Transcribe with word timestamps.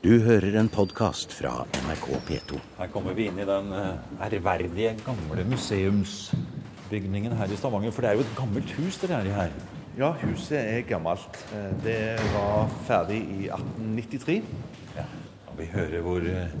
Du 0.00 0.14
hører 0.24 0.54
en 0.56 0.68
podkast 0.72 1.34
fra 1.36 1.66
NRK 1.76 2.06
P2. 2.24 2.58
Her 2.78 2.88
kommer 2.88 3.12
vi 3.12 3.26
inn 3.28 3.36
i 3.36 3.44
den 3.44 3.66
eh, 3.76 3.98
ærverdige, 4.24 4.94
gamle 5.04 5.42
museumsbygningen 5.50 7.34
her 7.36 7.50
i 7.52 7.58
Stavanger. 7.60 7.92
For 7.92 8.00
det 8.00 8.08
er 8.08 8.16
jo 8.16 8.22
et 8.24 8.30
gammelt 8.38 8.72
hus 8.78 8.96
dere 9.02 9.18
er 9.18 9.28
i 9.28 9.34
her. 9.34 9.52
Ja, 10.00 10.08
huset 10.22 10.56
er 10.56 10.86
gammelt. 10.88 11.36
Eh, 11.52 11.66
Det 11.84 11.98
var 12.32 12.72
ferdig 12.88 13.18
i 13.20 13.50
1893. 13.52 14.38
Ja. 14.96 15.04
Og 15.52 15.60
vi 15.60 15.68
hører 15.74 16.06
hvor 16.06 16.24
eh, 16.32 16.56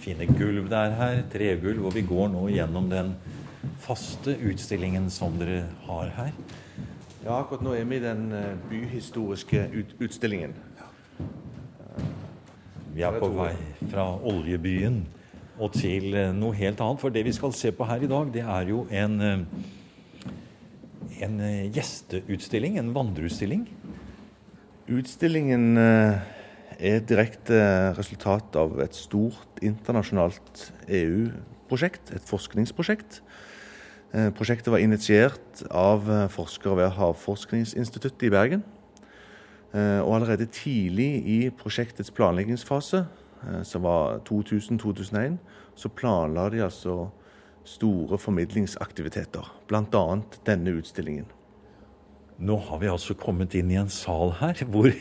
fine 0.00 0.30
gulv 0.32 0.70
det 0.72 0.80
er 0.80 0.96
her. 1.02 1.20
Tregulv. 1.34 1.90
Og 1.90 1.94
vi 1.98 2.06
går 2.08 2.32
nå 2.32 2.46
gjennom 2.54 2.88
den 2.88 3.12
faste 3.84 4.32
utstillingen 4.48 5.10
som 5.12 5.36
dere 5.36 5.66
har 5.90 6.08
her. 6.22 6.32
Ja, 7.20 7.36
akkurat 7.42 7.68
nå 7.68 7.76
er 7.76 7.84
vi 7.84 8.00
i 8.00 8.06
den 8.08 8.30
byhistoriske 8.72 9.66
ut 9.76 9.94
utstillingen. 10.08 10.56
Vi 12.98 13.04
er 13.06 13.14
på 13.14 13.28
vei 13.30 13.52
fra 13.92 14.08
oljebyen 14.26 14.96
og 15.62 15.68
til 15.76 16.16
eh, 16.18 16.32
noe 16.34 16.56
helt 16.58 16.80
annet. 16.82 16.98
For 16.98 17.14
det 17.14 17.20
vi 17.28 17.34
skal 17.36 17.52
se 17.54 17.70
på 17.70 17.86
her 17.86 18.02
i 18.02 18.08
dag, 18.10 18.32
det 18.34 18.42
er 18.42 18.70
jo 18.72 18.80
en, 18.90 19.12
eh, 19.22 20.32
en 21.22 21.36
eh, 21.46 21.68
gjesteutstilling. 21.76 22.74
En 22.82 22.90
vandreutstilling. 22.96 23.68
Utstillingen 24.90 25.78
er 25.78 27.04
direkte 27.06 27.60
resultat 27.94 28.58
av 28.58 28.80
et 28.82 28.98
stort 28.98 29.60
internasjonalt 29.62 30.62
EU-prosjekt, 30.88 32.14
et 32.16 32.24
forskningsprosjekt. 32.24 33.20
Prosjektet 34.38 34.72
var 34.72 34.80
initiert 34.80 35.62
av 35.68 36.08
forskere 36.32 36.80
ved 36.80 36.96
Havforskningsinstituttet 36.96 38.26
i 38.30 38.32
Bergen. 38.32 38.64
Eh, 39.72 40.00
Og 40.00 40.14
allerede 40.16 40.46
tidlig 40.46 41.26
i 41.28 41.50
prosjektets 41.50 42.10
planleggingsfase, 42.10 43.04
eh, 43.44 43.62
som 43.62 43.82
var 43.82 44.20
2000-2001, 44.24 45.38
så 45.74 45.88
planla 45.88 46.48
de 46.50 46.62
altså 46.64 47.10
store 47.64 48.18
formidlingsaktiviteter. 48.18 49.44
Bl.a. 49.68 50.20
denne 50.46 50.70
utstillingen. 50.70 51.26
Nå 52.38 52.56
har 52.56 52.78
vi 52.78 52.88
altså 52.88 53.14
kommet 53.14 53.54
inn 53.54 53.70
i 53.70 53.76
en 53.80 53.90
sal 53.90 54.32
her 54.38 54.62
hvor, 54.70 54.92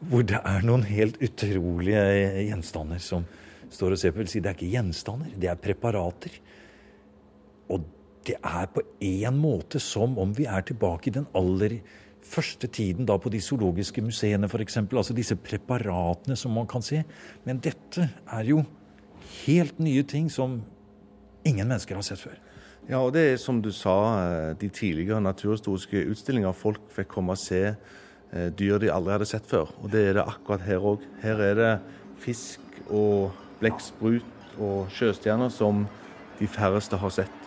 hvor 0.00 0.22
det 0.22 0.38
er 0.44 0.62
noen 0.62 0.84
helt 0.86 1.16
utrolige 1.24 2.02
gjenstander 2.46 3.00
som 3.02 3.24
står 3.72 3.96
og 3.96 3.98
ser 3.98 4.12
på. 4.12 4.22
Det 4.22 4.44
er 4.44 4.54
ikke 4.54 4.70
gjenstander, 4.70 5.32
det 5.40 5.50
er 5.50 5.56
preparater. 5.58 6.36
Og 7.72 7.82
det 8.28 8.36
er 8.36 8.68
på 8.70 8.84
en 9.00 9.40
måte 9.40 9.80
som 9.82 10.18
om 10.20 10.36
vi 10.36 10.46
er 10.46 10.62
tilbake 10.68 11.08
i 11.08 11.16
den 11.16 11.26
aller 11.34 11.80
første 12.26 12.68
tiden 12.70 13.06
da 13.08 13.16
på 13.18 13.30
de 13.32 13.40
zoologiske 13.42 14.02
museene 14.04 14.48
f.eks. 14.48 14.76
Altså 14.82 15.16
disse 15.16 15.36
preparatene 15.36 16.36
som 16.36 16.54
man 16.54 16.68
kan 16.70 16.84
se. 16.84 17.02
Men 17.44 17.62
dette 17.62 18.08
er 18.26 18.44
jo 18.48 18.62
helt 19.46 19.80
nye 19.80 20.02
ting 20.02 20.30
som 20.32 20.60
ingen 21.46 21.68
mennesker 21.68 21.98
har 21.98 22.06
sett 22.06 22.22
før. 22.22 22.38
Ja, 22.90 22.98
og 23.04 23.12
det 23.14 23.22
er 23.28 23.36
som 23.38 23.60
du 23.62 23.70
sa, 23.72 23.96
eh, 24.18 24.54
de 24.58 24.68
tidligere 24.68 25.20
naturhistoriske 25.22 26.06
utstillinger. 26.10 26.52
Folk 26.56 26.80
fikk 26.90 27.12
komme 27.12 27.36
og 27.36 27.38
se 27.38 27.62
eh, 27.70 28.48
dyr 28.50 28.80
de 28.82 28.90
aldri 28.90 29.14
hadde 29.14 29.28
sett 29.30 29.46
før. 29.46 29.70
Og 29.82 29.90
det 29.92 30.08
er 30.08 30.18
det 30.18 30.26
akkurat 30.26 30.64
her 30.66 30.86
òg. 30.92 31.04
Her 31.22 31.44
er 31.44 31.54
det 31.54 31.72
fisk 32.20 32.60
og 32.88 33.30
blekksprut 33.60 34.58
og 34.58 34.90
sjøstjerner 34.92 35.52
som 35.52 35.86
de 36.40 36.48
færreste 36.48 36.98
har 36.98 37.14
sett. 37.14 37.39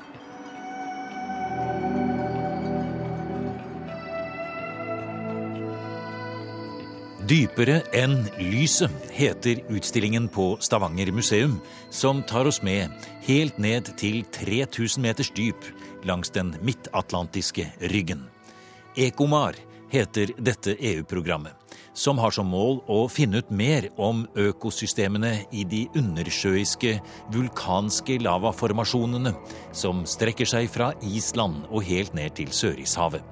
Dypere 7.23 7.77
enn 7.95 8.25
lyset 8.35 8.91
heter 9.15 9.61
utstillingen 9.71 10.25
på 10.27 10.57
Stavanger 10.59 11.07
museum, 11.15 11.53
som 11.89 12.19
tar 12.27 12.49
oss 12.49 12.59
med 12.61 12.91
helt 13.23 13.61
ned 13.63 13.93
til 13.95 14.25
3000 14.35 14.99
meters 15.05 15.29
dyp 15.31 15.69
langs 16.03 16.33
den 16.35 16.51
midtatlantiske 16.59 17.69
ryggen. 17.93 18.25
Ekomar 18.99 19.55
heter 19.93 20.33
dette 20.35 20.75
EU-programmet, 20.75 21.55
som 21.93 22.19
har 22.19 22.35
som 22.35 22.49
mål 22.51 22.81
å 22.91 23.05
finne 23.07 23.39
ut 23.39 23.55
mer 23.55 23.87
om 23.95 24.25
økosystemene 24.35 25.45
i 25.55 25.63
de 25.63 25.85
undersjøiske 25.95 26.97
vulkanske 27.31 28.19
lavaformasjonene 28.25 29.31
som 29.71 30.03
strekker 30.03 30.49
seg 30.49 30.67
fra 30.75 30.91
Island 31.07 31.69
og 31.69 31.87
helt 31.87 32.19
ned 32.19 32.35
til 32.41 32.51
Sørishavet. 32.51 33.23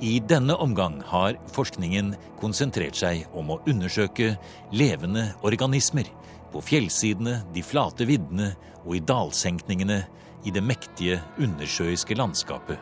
I 0.00 0.18
denne 0.20 0.52
omgang 0.60 0.98
har 1.08 1.38
forskningen 1.56 2.10
konsentrert 2.40 2.98
seg 2.98 3.22
om 3.32 3.54
å 3.54 3.62
undersøke 3.64 4.34
levende 4.76 5.30
organismer 5.40 6.10
på 6.52 6.60
fjellsidene, 6.60 7.38
de 7.54 7.62
flate 7.64 8.04
viddene 8.08 8.50
og 8.82 8.98
i 8.98 9.00
dalsenkningene 9.00 10.02
i 10.44 10.52
det 10.52 10.60
mektige 10.60 11.22
undersjøiske 11.40 12.18
landskapet, 12.18 12.76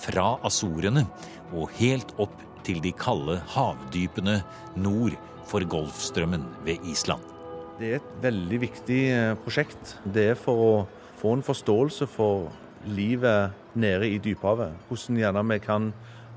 fra 0.00 0.36
Azorene 0.46 1.02
og 1.50 1.74
helt 1.80 2.14
opp 2.22 2.38
til 2.62 2.78
de 2.84 2.92
kalde 2.94 3.40
havdypene 3.50 4.38
nord 4.78 5.18
for 5.50 5.66
Golfstrømmen 5.66 6.46
ved 6.64 6.86
Island. 6.86 7.24
Det 7.80 7.90
er 7.90 7.98
et 7.98 8.14
veldig 8.22 8.62
viktig 8.62 9.00
eh, 9.10 9.34
prosjekt. 9.42 9.96
Det 10.04 10.28
er 10.36 10.38
for 10.38 10.62
å 10.62 10.72
få 11.18 11.34
en 11.34 11.44
forståelse 11.44 12.06
for 12.12 12.46
livet 12.86 13.56
nede 13.74 14.06
i 14.08 14.20
dyphavet. 14.22 14.76
Hvordan 14.86 15.18
gjerne 15.18 15.44
vi 15.50 15.60
kan 15.64 15.90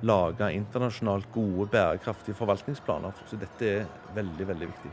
lage 0.03 0.49
internasjonalt 0.53 1.29
gode, 1.33 1.67
bærekraftige 1.71 2.35
forvaltningsplaner. 2.37 3.15
Så 3.29 3.39
dette 3.39 3.69
er 3.69 3.87
veldig, 4.15 4.47
veldig 4.51 4.69
viktig. 4.69 4.91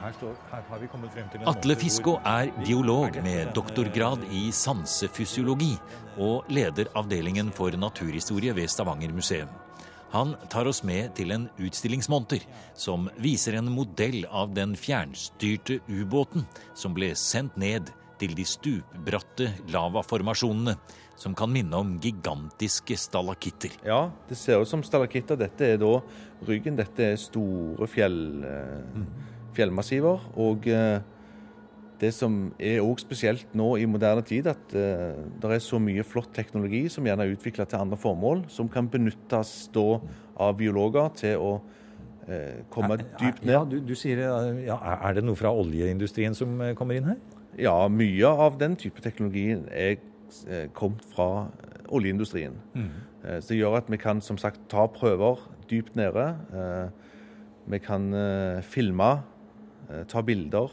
Her, 0.00 0.14
står, 0.18 0.36
her 0.50 0.64
har 0.68 0.80
vi 0.82 0.88
frem 0.92 1.28
til 1.32 1.48
Atle 1.48 1.76
Fiskå 1.80 2.16
er 2.28 2.50
biolog 2.60 3.18
med 3.24 3.54
doktorgrad 3.56 4.26
i 4.30 4.46
sansefysiologi 4.52 5.72
og 6.20 6.50
leder 6.52 6.90
avdelingen 6.94 7.50
for 7.52 7.74
naturhistorie 7.76 8.54
ved 8.54 8.68
Stavanger 8.68 9.12
museum. 9.12 9.48
Han 10.14 10.36
tar 10.50 10.68
oss 10.70 10.84
med 10.86 11.16
til 11.18 11.32
en 11.34 11.48
utstillingsmonter 11.58 12.44
som 12.78 13.08
viser 13.18 13.56
en 13.58 13.70
modell 13.74 14.20
av 14.30 14.52
den 14.54 14.76
fjernstyrte 14.78 15.80
ubåten 15.88 16.46
som 16.78 16.94
ble 16.94 17.10
sendt 17.18 17.56
ned 17.58 17.90
til 18.24 18.34
de 18.38 18.44
stupbratte 18.48 19.50
lavaformasjonene 19.72 20.74
som 21.20 21.34
kan 21.38 21.52
minne 21.52 21.76
om 21.78 21.92
gigantiske 22.02 22.96
stalakitter. 22.98 23.76
Ja, 23.86 24.08
det 24.26 24.34
ser 24.40 24.62
ut 24.64 24.70
som 24.70 24.82
stalakitter. 24.82 25.36
Dette 25.38 25.74
er 25.74 25.76
da 25.78 25.90
ryggen. 26.48 26.74
Dette 26.80 27.12
er 27.12 27.20
store 27.20 27.86
fjell, 27.86 28.16
eh, 28.48 29.04
fjellmassiver. 29.54 30.24
Og 30.42 30.66
eh, 30.66 30.98
det 32.02 32.10
som 32.16 32.48
er 32.58 32.80
også 32.82 33.06
spesielt 33.06 33.54
nå 33.54 33.68
i 33.78 33.86
moderne 33.86 34.24
tid, 34.26 34.48
at 34.50 34.74
eh, 34.74 35.14
det 35.38 35.52
er 35.54 35.62
så 35.62 35.78
mye 35.78 36.02
flott 36.02 36.32
teknologi 36.34 36.88
som 36.90 37.06
gjerne 37.06 37.28
er 37.28 37.36
utvikla 37.36 37.68
til 37.70 37.84
andre 37.84 38.00
formål, 38.02 38.42
som 38.50 38.66
kan 38.72 38.90
benyttes 38.90 39.54
da 39.76 39.86
av 40.34 40.56
biologer 40.58 41.14
til 41.22 41.38
å 41.38 41.54
komme 42.72 42.96
dypt 43.20 43.42
Ja, 43.44 43.60
ned. 43.60 43.74
du, 43.74 43.80
du 43.84 43.94
sier, 44.00 44.22
ja, 44.64 44.78
Er 45.04 45.12
det 45.18 45.26
noe 45.26 45.36
fra 45.36 45.50
oljeindustrien 45.52 46.32
som 46.34 46.56
kommer 46.74 46.96
inn 46.96 47.10
her? 47.10 47.18
Ja, 47.58 47.88
mye 47.88 48.26
av 48.26 48.58
den 48.58 48.76
type 48.76 49.02
teknologi 49.04 49.50
er 49.54 49.96
eh, 50.48 50.68
kommet 50.74 51.04
fra 51.14 51.48
oljeindustrien. 51.88 52.56
Mm. 52.74 52.92
Så 53.40 53.54
det 53.54 53.56
gjør 53.56 53.78
at 53.78 53.86
vi 53.88 53.96
kan 53.96 54.18
som 54.20 54.36
sagt 54.36 54.60
ta 54.68 54.84
prøver 54.92 55.40
dypt 55.70 55.96
nede. 55.96 56.26
Eh, 56.52 56.88
Vi 57.66 57.78
kan 57.78 58.12
eh, 58.12 58.60
filme, 58.62 59.22
eh, 59.88 60.04
ta 60.04 60.20
bilder. 60.20 60.68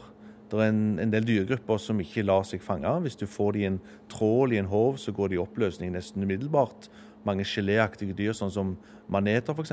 Det 0.60 0.66
er 0.66 0.72
en, 0.72 0.98
en 1.00 1.10
del 1.12 1.24
dyregrupper 1.24 1.78
som 1.80 2.00
ikke 2.02 2.24
lar 2.28 2.42
seg 2.44 2.60
fange. 2.64 2.90
Hvis 3.06 3.16
du 3.16 3.24
får 3.26 3.52
de 3.56 3.62
i 3.62 3.68
en 3.70 3.78
trål 4.12 4.52
i 4.52 4.58
en 4.60 4.68
håv, 4.68 4.98
så 5.00 5.12
går 5.16 5.28
de 5.32 5.38
i 5.38 5.40
oppløsning 5.42 5.92
nesten 5.94 6.22
umiddelbart. 6.26 6.90
Mange 7.24 7.44
geléaktige 7.46 8.14
dyr, 8.18 8.32
sånn 8.36 8.50
som 8.52 8.74
maneter 9.12 9.54
f.eks., 9.56 9.72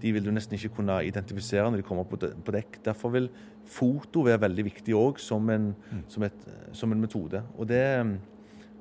de 0.00 0.12
vil 0.16 0.24
du 0.24 0.30
nesten 0.32 0.56
ikke 0.56 0.72
kunne 0.78 0.94
identifisere 1.04 1.68
når 1.68 1.82
de 1.82 1.84
kommer 1.84 2.06
på 2.08 2.16
de- 2.22 2.32
på 2.42 2.52
dekk. 2.56 2.78
Derfor 2.86 3.12
vil 3.12 3.26
foto 3.68 4.22
være 4.24 4.40
veldig 4.46 4.64
viktig 4.70 4.94
òg 4.96 5.18
som, 5.20 5.50
en- 5.52 5.74
som, 6.08 6.24
som 6.72 6.92
en 6.92 7.00
metode. 7.04 7.42
Og 7.58 7.68
det 7.68 7.82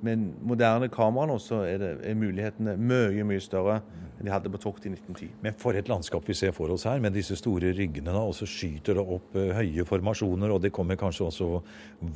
med 0.06 0.30
moderne 0.46 0.90
kamera 0.92 1.30
nå 1.30 1.40
så 1.44 1.64
er, 1.68 1.82
det, 1.82 1.90
er 2.08 2.20
mulighetene 2.20 2.76
mye 2.80 3.26
mye 3.28 3.44
større 3.44 3.80
enn 4.20 4.28
de 4.28 4.34
hadde 4.34 4.52
på 4.52 4.60
tokt 4.60 4.84
i 4.84 4.92
1910. 4.92 5.30
Men 5.46 5.56
for 5.60 5.78
et 5.80 5.88
landskap 5.88 6.26
vi 6.28 6.36
ser 6.36 6.52
for 6.56 6.72
oss 6.74 6.84
her, 6.90 7.00
med 7.00 7.16
disse 7.16 7.38
store 7.40 7.72
ryggene. 7.76 8.12
Og 8.20 8.34
så 8.36 8.48
skyter 8.50 9.00
det 9.00 9.06
opp 9.16 9.38
eh, 9.40 9.54
høye 9.56 9.86
formasjoner, 9.88 10.52
og 10.52 10.60
det 10.66 10.74
kommer 10.76 11.00
kanskje 11.00 11.30
også 11.30 11.48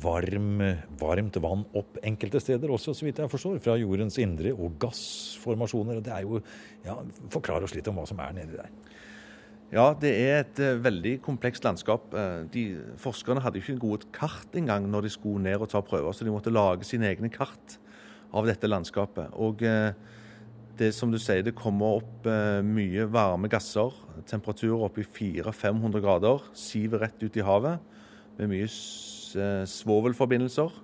varm, 0.04 0.60
varmt 1.00 1.40
vann 1.40 1.64
opp 1.80 1.96
enkelte 2.04 2.42
steder 2.44 2.74
også, 2.76 2.92
så 2.92 3.08
vidt 3.08 3.22
jeg 3.24 3.32
forstår. 3.32 3.56
Fra 3.64 3.78
jordens 3.80 4.20
indre, 4.20 4.52
og 4.52 4.76
gassformasjoner. 4.84 6.02
det 6.04 6.12
er 6.12 6.28
jo, 6.28 6.42
ja, 6.84 6.98
Forklar 7.32 7.64
oss 7.64 7.76
litt 7.76 7.88
om 7.88 7.96
hva 7.96 8.04
som 8.08 8.20
er 8.20 8.36
nedi 8.36 8.60
der. 8.60 8.68
Ja, 9.74 9.88
det 9.98 10.10
er 10.14 10.36
et 10.44 10.58
eh, 10.62 10.76
veldig 10.78 11.16
komplekst 11.24 11.64
landskap. 11.66 12.12
Eh, 12.14 12.44
de, 12.54 12.62
forskerne 13.02 13.42
hadde 13.42 13.58
ikke 13.58 13.72
ikke 13.72 13.82
gode 13.82 14.10
kart 14.14 14.54
engang 14.54 14.86
når 14.86 15.08
de 15.08 15.10
skulle 15.10 15.42
ned 15.42 15.64
og 15.64 15.72
ta 15.72 15.80
prøver, 15.82 16.14
så 16.14 16.22
de 16.22 16.30
måtte 16.30 16.52
lage 16.54 16.86
sine 16.86 17.08
egne 17.10 17.26
kart 17.32 17.74
av 18.30 18.46
dette 18.46 18.70
landskapet. 18.70 19.34
Og 19.34 19.64
eh, 19.66 19.90
det 20.78 20.92
som 20.94 21.10
du 21.10 21.18
sier, 21.18 21.42
det 21.42 21.56
kommer 21.58 21.98
opp 21.98 22.26
mye 22.66 23.06
varme 23.10 23.50
gasser. 23.50 23.94
Temperaturer 24.26 24.86
opp 24.86 24.96
i 24.98 25.06
400-500 25.06 26.02
grader. 26.02 26.48
Siver 26.58 27.04
rett 27.06 27.22
ut 27.22 27.36
i 27.38 27.44
havet. 27.46 27.78
med 28.38 28.50
mye 28.50 28.66
svovelforbindelser 29.70 30.74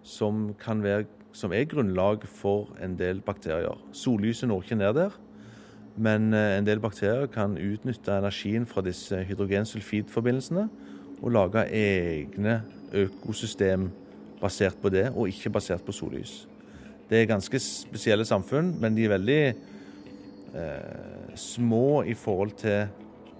som, 0.00 0.54
være, 0.64 1.04
som, 1.32 1.52
er 1.52 1.68
grunnlag 1.68 2.24
for 2.24 2.72
en 2.80 2.96
del 2.96 3.20
bakterier. 3.20 3.76
Sollyset 3.92 4.48
når 4.48 4.64
ikke 4.64 4.80
ned 4.80 4.94
der, 4.96 5.20
men 5.96 6.32
eh, 6.34 6.56
en 6.58 6.66
del 6.66 6.82
bakterier 6.82 7.28
kan 7.32 7.58
utnytte 7.60 8.16
energien 8.18 8.66
fra 8.66 8.82
disse 8.82 9.20
hydrogensulfidforbindelsene 9.28 10.66
og 11.22 11.34
lage 11.34 11.66
egne 11.70 12.58
økosystem 12.94 13.88
basert 14.40 14.76
på 14.82 14.90
det, 14.92 15.08
og 15.14 15.30
ikke 15.30 15.52
basert 15.54 15.84
på 15.86 15.94
sollys. 15.94 16.44
Det 17.08 17.20
er 17.20 17.30
ganske 17.30 17.58
spesielle 17.62 18.24
samfunn, 18.24 18.74
men 18.80 18.96
de 18.96 19.06
er 19.06 19.14
veldig 19.14 19.40
eh, 20.58 21.34
små 21.38 22.02
i 22.02 22.14
forhold 22.18 22.56
til 22.60 22.88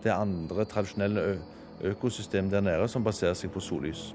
det 0.05 0.12
andre 0.12 0.65
tradisjonelle 0.69 1.39
økosystem 1.85 2.51
der 2.51 2.65
nede, 2.65 2.89
som 2.89 3.05
baserer 3.05 3.35
seg 3.37 3.53
på 3.53 3.61
sollys. 3.61 4.12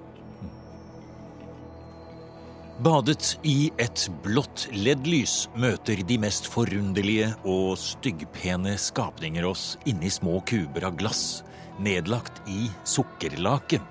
Badet 2.80 3.34
i 3.44 3.74
et 3.76 4.06
blått 4.24 4.70
LED-lys 4.72 5.50
møter 5.60 6.00
de 6.08 6.16
mest 6.24 6.46
forunderlige 6.48 7.26
og 7.44 7.74
styggpene 7.76 8.78
skapninger 8.80 9.44
oss 9.44 9.74
inni 9.90 10.08
små 10.08 10.38
kuber 10.48 10.86
av 10.88 10.96
glass, 11.02 11.42
nedlagt 11.84 12.40
i 12.48 12.70
sukkerlake. 12.88 13.82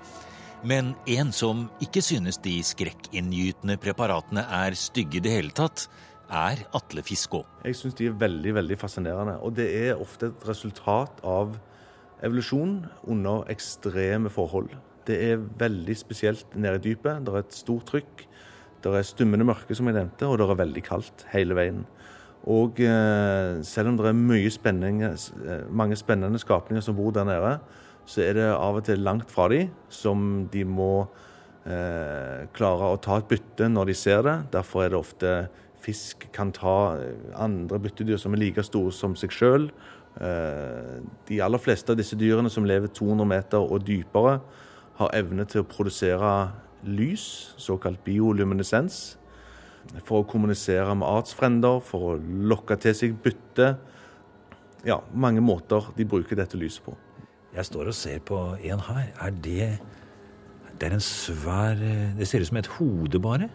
Men 0.65 0.95
en 1.05 1.29
som 1.29 1.67
ikke 1.85 2.01
synes 2.01 2.41
de 2.41 2.55
skrekkinngytende 2.65 3.77
preparatene 3.77 4.47
er 4.57 4.73
stygge 4.73 5.19
i 5.19 5.23
det 5.27 5.35
hele 5.35 5.53
tatt, 5.53 5.85
er 6.25 6.65
Atle 6.73 7.05
Fiskå. 7.05 7.43
Jeg 7.69 7.77
syns 7.77 7.99
de 8.01 8.09
er 8.09 8.17
veldig 8.25 8.55
veldig 8.57 8.79
fascinerende. 8.81 9.37
Og 9.45 9.53
det 9.61 9.69
er 9.83 10.01
ofte 10.01 10.31
et 10.31 10.49
resultat 10.49 11.21
av 11.21 11.53
evolusjon 12.25 12.79
under 13.05 13.45
ekstreme 13.53 14.33
forhold. 14.33 14.73
Det 15.05 15.21
er 15.29 15.45
veldig 15.61 15.95
spesielt 15.97 16.57
nede 16.57 16.81
i 16.81 16.87
dypet. 16.89 17.21
Det 17.25 17.37
er 17.37 17.45
et 17.45 17.61
stort 17.61 17.85
trykk. 17.93 18.25
Det 18.83 18.93
er 18.95 19.07
stummende 19.07 19.47
mørke, 19.47 19.75
som 19.75 19.89
jeg 19.89 19.97
nevnte, 19.97 20.27
og 20.27 20.39
det 20.39 20.47
er 20.47 20.61
veldig 20.61 20.83
kaldt 20.85 21.25
hele 21.33 21.57
veien. 21.57 21.83
Og 22.47 22.79
eh, 22.79 23.59
selv 23.67 23.91
om 23.91 23.97
det 23.99 24.07
er 24.07 24.49
spenning, 24.49 25.03
eh, 25.03 25.65
mange 25.69 25.95
spennende 25.99 26.39
skapninger 26.39 26.81
som 26.81 26.95
bor 26.95 27.11
der 27.11 27.27
nede, 27.27 27.57
så 28.05 28.23
er 28.23 28.33
det 28.33 28.47
av 28.55 28.79
og 28.79 28.85
til 28.87 29.03
langt 29.03 29.29
fra 29.29 29.49
dem 29.51 29.69
som 29.89 30.47
de 30.51 30.63
må 30.63 31.07
eh, 31.67 32.47
klare 32.55 32.93
å 32.93 33.01
ta 33.01 33.19
et 33.19 33.27
bytte 33.29 33.67
når 33.69 33.91
de 33.91 33.97
ser 33.97 34.23
det. 34.25 34.37
Derfor 34.55 34.85
er 34.85 34.93
det 34.93 34.99
ofte 34.99 35.33
fisk 35.83 36.27
kan 36.35 36.53
ta 36.55 36.95
eh, 36.97 37.35
andre 37.35 37.79
byttedyr 37.83 38.17
som 38.17 38.33
er 38.33 38.43
like 38.45 38.63
store 38.65 38.95
som 38.95 39.15
seg 39.19 39.35
sjøl. 39.35 39.69
Eh, 40.19 40.95
de 41.29 41.41
aller 41.43 41.61
fleste 41.61 41.93
av 41.93 41.99
disse 41.99 42.17
dyrene 42.19 42.49
som 42.51 42.65
lever 42.67 42.91
200 42.91 43.29
meter 43.29 43.61
og 43.61 43.85
dypere, 43.87 44.39
har 44.99 45.15
evne 45.15 45.45
til 45.47 45.63
å 45.63 45.69
produsere 45.69 46.31
lys, 46.83 47.53
såkalt 47.57 48.01
bioluminescens, 48.05 49.17
for 50.05 50.21
å 50.21 50.27
kommunisere 50.29 50.93
med 50.97 51.07
artsfrender, 51.07 51.79
for 51.83 52.13
å 52.13 52.17
lokke 52.19 52.77
til 52.81 52.95
seg 52.97 53.15
bytte. 53.23 53.73
Ja, 54.87 54.99
mange 55.13 55.41
måter 55.43 55.89
de 55.97 56.07
bruker 56.07 56.39
dette 56.39 56.59
lyset 56.59 56.83
på. 56.85 56.95
Jeg 57.55 57.65
står 57.65 57.89
og 57.89 57.97
ser 57.97 58.19
på 58.21 58.37
en 58.55 58.83
her. 58.89 59.07
Er 59.19 59.31
det 59.31 59.79
Det 60.79 60.87
er 60.87 60.93
en 60.93 61.01
svær 61.03 61.75
Det 62.17 62.27
ser 62.27 62.39
ut 62.39 62.47
som 62.47 62.57
et 62.57 62.67
hode, 62.67 63.19
bare? 63.19 63.49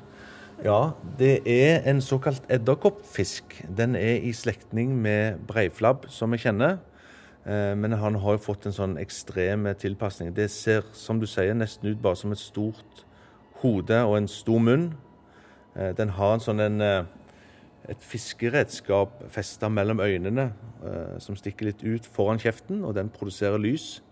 Ja, 0.62 0.90
det 1.18 1.42
er 1.46 1.82
en 1.90 2.00
såkalt 2.00 2.42
edderkoppfisk. 2.48 3.64
Den 3.76 3.94
er 3.94 4.20
i 4.22 4.32
slektning 4.32 4.94
med 5.02 5.38
breiflabb, 5.46 6.06
som 6.08 6.30
vi 6.30 6.38
kjenner. 6.38 6.78
Eh, 7.46 7.74
men 7.76 7.92
han 7.92 8.14
har 8.14 8.36
jo 8.36 8.44
fått 8.44 8.66
en 8.66 8.72
sånn 8.72 8.98
ekstrem 9.00 9.66
tilpasning. 9.76 10.32
Det 10.34 10.50
ser 10.50 10.84
som 10.92 11.20
du 11.20 11.26
sier, 11.26 11.54
nesten 11.54 11.90
ut 11.90 12.00
bare 12.02 12.16
som 12.16 12.32
et 12.32 12.40
stort 12.40 13.03
hode 13.64 13.99
og 14.05 14.19
en 14.19 14.31
stor 14.31 14.61
munn. 14.62 14.88
Eh, 15.75 15.93
den 15.96 16.14
har 16.19 16.37
en 16.37 16.44
sånn 16.44 16.62
en, 16.62 16.81
eh, 16.81 17.05
et 17.88 18.00
fiskeredskap 18.00 19.25
festa 19.32 19.69
mellom 19.69 20.00
øynene 20.00 20.52
som 21.20 21.37
stikker 21.37 21.64
litt 21.64 21.82
ut 21.84 22.05
foran 22.05 22.37
kjeften, 22.40 22.82
og 22.84 22.94
den 22.94 23.08
produserer 23.08 23.56
lys 23.61 24.02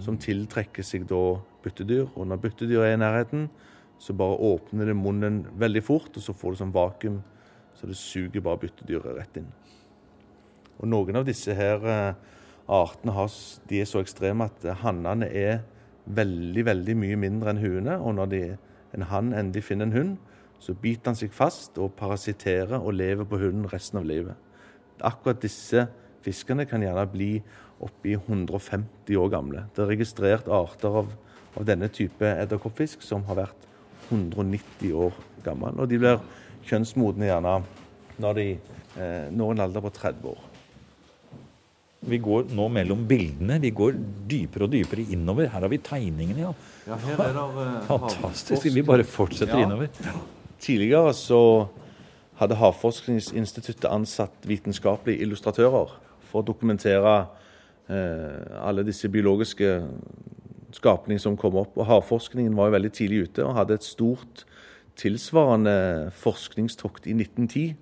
som 0.00 0.16
tiltrekker 0.16 0.84
seg 0.84 1.06
da 1.08 1.38
byttedyr. 1.64 2.06
Og 2.16 2.26
når 2.28 2.40
byttedyr 2.40 2.84
er 2.84 2.92
i 2.94 3.00
nærheten, 3.00 3.50
så 4.00 4.16
bare 4.16 4.36
åpner 4.36 4.88
det 4.88 4.96
munnen 4.96 5.42
veldig 5.60 5.82
fort, 5.84 6.12
og 6.16 6.24
så 6.24 6.32
får 6.32 6.52
du 6.52 6.60
sånn 6.60 6.72
vakuum, 6.72 7.18
så 7.76 7.88
det 7.88 7.96
suger 8.00 8.44
bare 8.44 8.62
byttedyret 8.64 9.16
rett 9.16 9.40
inn. 9.40 9.48
Og 10.80 10.88
noen 10.88 11.20
av 11.20 11.28
disse 11.28 11.56
her 11.56 12.16
artene 12.68 13.12
har, 13.16 13.28
de 13.68 13.80
er 13.80 13.88
så 13.88 14.00
ekstreme 14.00 14.48
at 14.48 14.64
hannene 14.82 15.28
er 15.28 15.62
veldig, 16.06 16.64
veldig 16.66 16.96
mye 16.98 17.18
mindre 17.20 17.52
enn 17.52 17.62
huene. 17.62 17.96
Og 18.00 18.16
når 18.18 18.30
de, 18.32 18.42
en 18.92 19.08
hann 19.10 19.32
endelig 19.32 19.64
finner 19.68 19.88
en 19.88 19.96
hund, 19.96 20.14
så 20.62 20.74
biter 20.78 21.10
han 21.10 21.18
seg 21.18 21.32
fast 21.34 21.78
og 21.82 21.94
parasitterer 21.98 22.78
og 22.78 22.94
lever 22.94 23.26
på 23.26 23.40
hunden 23.40 23.66
resten 23.72 23.98
av 23.98 24.06
livet. 24.06 24.36
Akkurat 25.02 25.40
disse 25.42 25.88
fiskene 26.22 26.66
kan 26.70 26.84
gjerne 26.84 27.06
bli 27.10 27.32
oppi 27.82 28.14
150 28.14 29.18
år 29.18 29.32
gamle. 29.32 29.64
Det 29.74 29.82
er 29.82 29.90
registrert 29.90 30.50
arter 30.52 31.00
av, 31.02 31.10
av 31.58 31.66
denne 31.66 31.90
type 31.90 32.28
edderkoppfisk 32.44 33.02
som 33.02 33.26
har 33.26 33.40
vært 33.42 33.66
190 34.12 34.94
år 34.94 35.18
gammel. 35.42 35.82
Og 35.82 35.90
de 35.90 35.98
blir 35.98 36.22
kjønnsmodne 36.68 37.26
gjerne 37.26 37.58
når 38.22 38.38
de 38.38 38.48
eh, 38.52 39.28
når 39.34 39.56
en 39.56 39.66
alder 39.66 39.82
på 39.82 39.94
30 39.98 40.30
år. 40.30 40.51
Vi 42.02 42.18
går 42.18 42.48
nå 42.56 42.66
mellom 42.72 43.04
bildene. 43.06 43.60
Vi 43.62 43.70
går 43.70 43.94
dypere 44.30 44.66
og 44.66 44.72
dypere 44.72 45.04
innover. 45.14 45.46
Her 45.52 45.62
har 45.62 45.70
vi 45.70 45.78
tegningene, 45.78 46.48
ja. 46.48 46.52
ja 46.88 46.98
her 47.04 47.20
er 47.28 47.36
det, 47.36 47.44
uh, 47.54 47.76
Fantastisk. 47.92 48.66
Vi 48.74 48.82
bare 48.86 49.06
fortsetter 49.06 49.60
ja. 49.60 49.68
innover. 49.68 49.92
Tidligere 50.62 51.12
så 51.14 51.42
hadde 52.40 52.58
Havforskningsinstituttet 52.58 53.86
ansatt 53.90 54.48
vitenskapelige 54.50 55.22
illustratører 55.22 55.94
for 56.26 56.40
å 56.40 56.46
dokumentere 56.46 57.14
eh, 57.92 58.58
alle 58.62 58.82
disse 58.86 59.10
biologiske 59.12 59.68
skapningene 60.74 61.22
som 61.22 61.36
kom 61.38 61.60
opp. 61.60 61.76
Og 61.76 61.86
Havforskningen 61.86 62.56
var 62.58 62.70
jo 62.70 62.76
veldig 62.78 62.92
tidlig 62.98 63.28
ute 63.28 63.46
og 63.46 63.54
hadde 63.60 63.78
et 63.78 63.86
stort 63.86 64.42
tilsvarende 64.98 66.10
forskningstokt 66.18 67.06
i 67.06 67.14
1910 67.14 67.81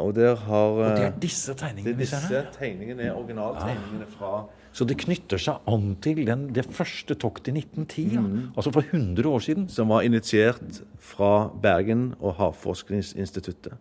og 0.00 0.14
der 0.16 0.38
har 0.40 0.78
Og 0.78 0.96
det 0.96 1.04
er 1.04 1.18
disse 1.20 1.54
tegningene 1.54 1.98
Det 1.98 2.06
er? 2.06 2.22
Disse 2.22 2.42
tegningene 2.54 3.02
er 3.10 3.12
originaltegningene 3.18 4.06
ah. 4.06 4.14
fra 4.14 4.30
Så 4.72 4.86
det 4.88 4.96
knytter 5.02 5.40
seg 5.42 5.66
an 5.68 5.96
til 6.00 6.22
den, 6.26 6.46
det 6.54 6.64
første 6.64 7.14
toktet 7.18 7.50
i 7.50 7.58
1910, 7.58 8.18
mm. 8.18 8.40
altså 8.56 8.72
for 8.72 8.86
100 8.86 9.28
år 9.28 9.42
siden? 9.44 9.68
Som 9.68 9.90
var 9.90 10.06
initiert 10.06 10.82
fra 10.98 11.50
Bergen 11.62 12.14
og 12.20 12.36
Havforskningsinstituttet. 12.38 13.74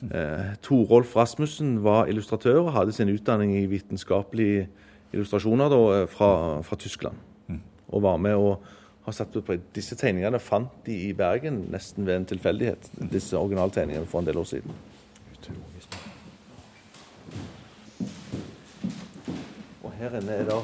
Mm. 0.00 0.10
Torolf 0.62 1.16
Rasmussen 1.16 1.84
var 1.84 2.06
illustratør 2.06 2.60
og 2.66 2.72
hadde 2.72 2.92
sin 2.92 3.08
utdanning 3.14 3.54
i 3.58 3.66
vitenskapelige 3.66 4.68
illustrasjoner 5.12 5.70
da, 5.72 6.04
fra, 6.10 6.30
fra, 6.62 6.76
Tyskland. 6.76 7.16
Mm. 7.46 7.62
Og 7.88 8.02
var 8.02 8.16
med 8.16 8.34
og 8.34 8.62
har 9.04 9.16
satt 9.16 9.36
ut 9.36 9.46
på 9.46 9.56
Disse 9.74 9.96
tegningene 9.96 10.40
fant 10.42 10.72
de 10.86 10.94
i 11.08 11.14
Bergen 11.16 11.64
nesten 11.72 12.06
ved 12.06 12.20
en 12.20 12.28
tilfeldighet. 12.28 12.90
Disse 13.12 13.38
originaltegningene 13.38 14.06
for 14.06 14.20
en 14.20 14.28
del 14.28 14.38
år 14.38 14.48
siden. 14.52 14.74
Og 19.82 19.87
her 19.98 20.14
inne 20.20 20.34
er 20.40 20.46
det 20.46 20.58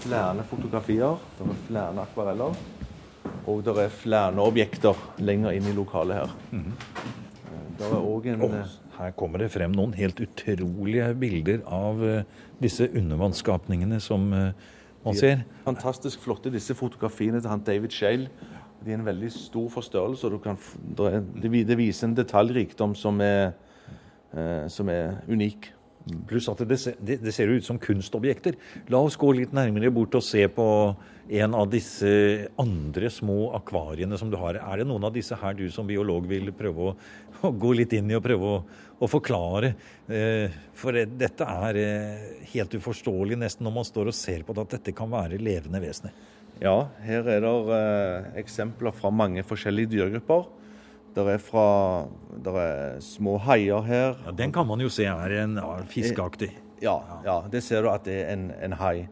flere 0.00 0.44
fotografier, 0.48 1.16
det 1.38 1.46
er 1.46 1.62
flere 1.66 2.02
akvareller. 2.04 2.58
Og 3.48 3.62
det 3.64 3.74
er 3.80 3.92
flere 3.92 4.44
objekter 4.44 4.96
lenger 5.20 5.56
inn 5.56 5.68
i 5.68 5.74
lokalet 5.76 6.20
her. 6.22 6.36
Mm 6.50 6.64
-hmm. 6.64 7.84
er 7.84 7.94
òg 7.94 8.26
en 8.26 8.42
oh, 8.42 8.54
Her 8.98 9.10
kommer 9.10 9.38
det 9.38 9.50
frem 9.50 9.70
noen 9.70 9.94
helt 9.94 10.20
utrolige 10.20 11.14
bilder 11.14 11.60
av 11.66 12.02
uh, 12.02 12.22
disse 12.60 12.88
undervannsskapningene 12.94 14.00
som 14.00 14.32
uh, 14.32 14.50
man 15.04 15.14
ser. 15.14 15.44
Fantastisk 15.64 16.20
flotte, 16.20 16.50
disse 16.50 16.74
fotografiene 16.74 17.40
til 17.40 17.50
han 17.50 17.60
David 17.60 17.90
Shale. 17.90 18.28
De 18.84 18.90
er 18.90 18.94
en 18.94 19.06
veldig 19.06 19.32
stor 19.32 19.68
forstørrelse. 19.68 20.26
og 20.26 20.42
kan, 20.42 20.56
det, 21.42 21.78
viser 21.78 22.08
en 22.08 22.16
detaljrikdom 22.16 22.94
som 22.94 23.20
er 23.20 23.52
uh, 24.34 24.68
som 24.68 24.88
er 24.88 25.14
unik. 25.28 25.72
Pluss 26.28 26.48
at 26.50 26.62
det, 26.68 26.78
det, 26.98 27.32
ser 27.34 27.50
ut 27.52 27.64
som 27.66 27.78
kunstobjekter. 27.80 28.56
La 28.92 29.00
oss 29.04 29.18
gå 29.20 29.32
litt 29.36 29.54
nærmere 29.56 29.90
bort 29.94 30.16
og 30.18 30.24
se 30.24 30.44
på 30.52 30.66
en 31.28 31.54
av 31.54 31.68
disse 31.68 32.08
andre 32.60 33.10
små 33.12 33.50
akvariene 33.58 34.18
som 34.20 34.30
du 34.32 34.38
har. 34.40 34.60
Er 34.60 34.80
det 34.80 34.88
noen 34.88 35.04
av 35.08 35.14
disse 35.14 35.36
her 35.36 35.56
du 35.58 35.66
som 35.72 35.88
biolog 35.88 36.28
vil 36.30 36.52
prøve 36.56 36.90
å, 36.90 36.94
å 37.44 37.52
gå 37.52 37.74
litt 37.76 37.92
inn 37.98 38.08
i 38.10 38.16
og 38.16 38.24
prøve 38.24 38.54
å, 38.54 38.62
å 39.04 39.10
forklare? 39.10 39.74
Eh, 40.08 40.56
for 40.78 40.96
dette 40.96 41.48
er 41.68 41.80
eh, 41.82 42.26
helt 42.54 42.78
uforståelig 42.80 43.38
nesten 43.44 43.68
når 43.68 43.76
man 43.80 43.88
står 43.88 44.12
og 44.12 44.16
ser 44.16 44.46
på 44.46 44.56
det, 44.56 44.64
at 44.64 44.78
dette 44.78 44.96
kan 44.96 45.12
være 45.12 45.40
levende 45.42 45.82
vesener. 45.84 46.16
Ja, 46.58 46.88
her 47.04 47.28
er 47.30 47.44
det 47.44 47.82
eksempler 48.40 48.96
fra 48.96 49.12
mange 49.14 49.44
forskjellige 49.46 49.92
dyregrupper. 49.92 50.48
Det 51.18 51.34
er, 51.34 51.40
fra, 51.42 51.66
der 52.44 52.56
er 52.62 53.00
små 53.02 53.38
haier 53.42 53.82
her. 53.82 54.18
Ja, 54.26 54.34
Den 54.38 54.52
kan 54.54 54.66
man 54.68 54.80
jo 54.80 54.90
se 54.92 55.08
er 55.10 55.34
en 55.42 55.56
ja, 55.58 55.72
fiskeaktig. 55.90 56.52
Ja, 56.82 57.00
ja, 57.24 57.40
det 57.50 57.64
ser 57.66 57.82
du 57.82 57.90
at 57.90 58.04
det 58.06 58.20
er 58.22 58.36
en, 58.36 58.52
en 58.62 58.76
hai. 58.78 59.08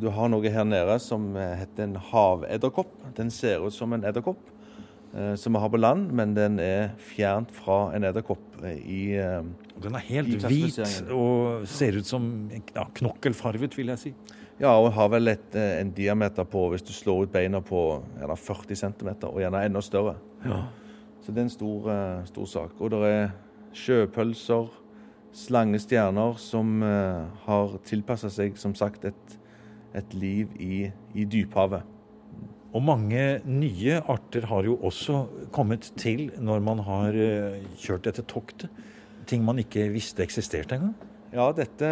Du 0.00 0.08
har 0.08 0.30
noe 0.32 0.48
her 0.48 0.64
nede 0.64 0.96
som 1.04 1.34
heter 1.36 1.84
en 1.84 1.98
havedderkopp. 2.00 2.94
Den 3.18 3.28
ser 3.30 3.60
ut 3.60 3.76
som 3.76 3.92
en 3.92 4.04
edderkopp 4.08 4.40
eh, 5.12 5.34
som 5.36 5.52
vi 5.52 5.60
har 5.60 5.68
på 5.68 5.80
land, 5.80 6.12
men 6.16 6.32
den 6.36 6.56
er 6.62 6.94
fjernt 6.96 7.52
fra 7.52 7.90
en 7.96 8.08
edderkopp 8.08 8.62
i 8.64 9.02
eh, 9.20 9.42
Den 9.82 9.98
er 9.98 10.06
helt 10.08 10.46
hvit 10.48 10.80
og 11.12 11.66
ser 11.68 12.00
ut 12.00 12.08
som 12.08 12.30
ja, 12.72 12.86
knokkelfarvet, 13.02 13.76
vil 13.76 13.92
jeg 13.92 14.02
si. 14.06 14.14
Ja, 14.62 14.76
og 14.78 14.92
har 14.94 15.08
vel 15.10 15.32
et, 15.32 15.48
eh, 15.58 15.80
en 15.80 15.92
diameter 15.96 16.46
på, 16.48 16.68
hvis 16.72 16.84
du 16.86 16.92
slår 16.94 17.26
ut 17.26 17.32
beina 17.34 17.60
på 17.64 17.82
gjerne 18.20 18.38
40 18.38 18.80
cm, 18.84 19.10
og 19.28 19.40
gjerne 19.42 19.66
enda 19.66 19.82
større. 19.84 20.16
Ja. 20.46 20.62
Så 21.22 21.30
det 21.30 21.38
er 21.38 21.46
en 21.46 21.52
stor, 21.54 21.90
stor 22.26 22.48
sak. 22.50 22.80
Og 22.82 22.90
det 22.90 23.02
er 23.06 23.28
sjøpølser, 23.78 24.72
slangestjerner, 25.32 26.34
som 26.42 26.82
har 26.82 27.76
tilpassa 27.86 28.28
seg, 28.32 28.58
som 28.60 28.74
sagt, 28.76 29.06
et 29.06 29.38
et 29.96 30.14
liv 30.16 30.52
i, 30.60 30.86
i 31.14 31.24
dyphavet. 31.28 31.84
Og 32.72 32.84
mange 32.84 33.22
nye 33.44 33.98
arter 34.08 34.46
har 34.48 34.64
jo 34.64 34.78
også 34.80 35.26
kommet 35.52 35.90
til 36.00 36.30
når 36.40 36.62
man 36.64 36.80
har 36.86 37.16
eh, 37.20 37.64
kjørt 37.76 38.06
dette 38.08 38.24
toktet. 38.28 38.70
Ting 39.28 39.44
man 39.44 39.60
ikke 39.60 39.90
visste 39.92 40.24
eksisterte 40.24 40.78
engang. 40.78 40.94
Ja, 41.32 41.46
dette 41.56 41.88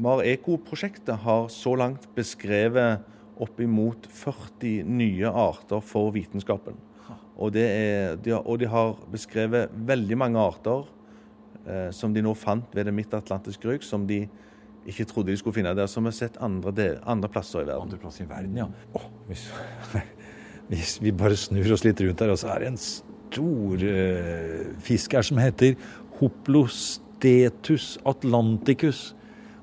Mar 0.00 0.22
Eco-prosjektet 0.24 1.24
har 1.24 1.48
så 1.52 1.74
langt 1.76 2.06
beskrevet 2.16 3.04
oppimot 3.40 4.08
40 4.12 4.84
nye 4.88 5.28
arter 5.28 5.82
for 5.84 6.12
vitenskapen. 6.14 6.76
Og, 7.38 7.54
er, 7.56 8.16
de, 8.18 8.34
har, 8.34 8.42
og 8.42 8.58
de 8.58 8.66
har 8.66 8.96
beskrevet 9.12 9.74
veldig 9.86 10.18
mange 10.18 10.42
arter 10.42 10.86
eh, 11.64 11.88
som 11.94 12.14
de 12.14 12.22
nå 12.24 12.34
fant 12.34 12.74
ved 12.74 12.88
det 12.88 12.94
midtatlantiske 12.96 13.68
ryk, 13.70 13.86
som 13.86 14.06
de 14.08 14.24
ikke 14.88 15.06
trodde 15.08 15.30
de 15.30 15.38
skulle 15.38 15.54
finne 15.54 15.74
der, 15.76 15.86
som 15.90 16.06
vi 16.06 16.12
har 16.12 16.16
sett 16.16 16.38
andre, 16.42 16.72
del, 16.74 16.96
andre 17.06 17.30
plasser 17.30 17.62
i 17.62 17.68
verden. 17.68 17.84
Andre 17.86 18.00
plasser 18.02 18.24
i 18.24 18.30
verden, 18.30 18.56
ja. 18.58 18.66
Oh, 18.96 19.06
hvis, 19.28 19.44
hvis, 20.70 20.96
vi 21.04 21.12
bare 21.14 21.36
snur 21.38 21.76
oss 21.76 21.84
litt 21.86 22.00
rundt 22.02 22.24
her, 22.24 22.34
så 22.40 22.50
er 22.54 22.64
det 22.64 22.72
en 22.72 22.80
stor 22.80 23.84
eh, 23.92 24.66
fisk 24.84 25.14
her 25.18 25.26
som 25.28 25.40
heter 25.42 25.76
Hoplostetus 26.18 27.96
atlanticus. 28.08 29.12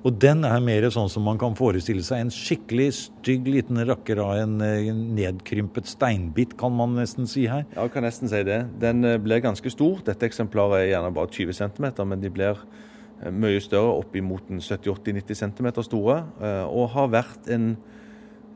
Og 0.06 0.20
den 0.22 0.46
er 0.46 0.62
mer 0.62 0.86
sånn 0.94 1.10
som 1.10 1.26
man 1.26 1.40
kan 1.42 1.56
forestille 1.58 2.04
seg. 2.06 2.22
En 2.22 2.34
skikkelig 2.34 2.92
stygg 3.00 3.48
liten 3.50 3.82
rakker 3.90 4.22
av 4.22 4.36
en, 4.44 4.60
eh, 4.62 4.92
nedkrympet 4.94 5.90
steinbit, 5.90 6.54
kan 6.58 6.72
man 6.72 6.94
nesten 6.94 7.26
si 7.28 7.48
her. 7.50 7.66
Ja, 7.76 7.88
kan 7.90 8.06
nesten 8.06 8.30
si 8.30 8.44
det. 8.46 8.68
Den 8.80 9.04
eh, 9.04 9.18
blir 9.18 9.42
ganske 9.42 9.72
stor. 9.74 10.04
Dette 10.06 10.30
eksemplaret 10.30 10.84
er 10.84 10.92
gjerne 10.94 11.14
bare 11.16 11.34
20 11.34 11.58
cm, 11.58 12.06
men 12.06 12.22
de 12.22 12.30
blir 12.30 12.62
Eh, 13.24 13.32
mye 13.32 13.62
større, 13.64 13.94
oppimot 14.02 14.50
70-80-90 14.50 15.40
cm 15.40 15.70
store, 15.88 16.18
og 16.68 16.90
har 16.96 17.12
vært 17.14 17.50
en 17.54 17.76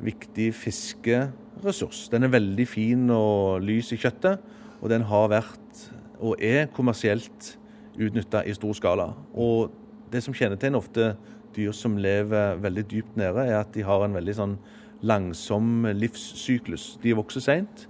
viktig 0.03 0.49
fiskeressurs. 0.55 2.07
Den 2.11 2.27
er 2.27 2.33
veldig 2.33 2.67
fin 2.67 3.09
og 3.13 3.63
lys 3.63 3.93
i 3.95 3.99
kjøttet, 3.99 4.43
og 4.79 4.91
den 4.91 5.07
har 5.07 5.29
vært, 5.31 5.85
og 6.19 6.39
er, 6.43 6.67
kommersielt 6.75 7.55
utnytta 7.99 8.43
i 8.47 8.55
stor 8.55 8.75
skala. 8.75 9.09
Og 9.33 9.71
det 10.11 10.23
som 10.23 10.35
kjennetegner 10.35 10.79
ofte 10.79 11.13
dyr 11.59 11.75
som 11.75 11.99
lever 11.99 12.59
veldig 12.63 12.85
dypt 12.89 13.19
nede, 13.19 13.45
er 13.45 13.59
at 13.61 13.73
de 13.75 13.85
har 13.85 14.05
en 14.05 14.17
veldig 14.17 14.35
sånn 14.39 14.57
langsom 15.05 15.87
livssyklus. 15.95 16.95
De 17.03 17.15
vokser 17.15 17.43
seint. 17.43 17.85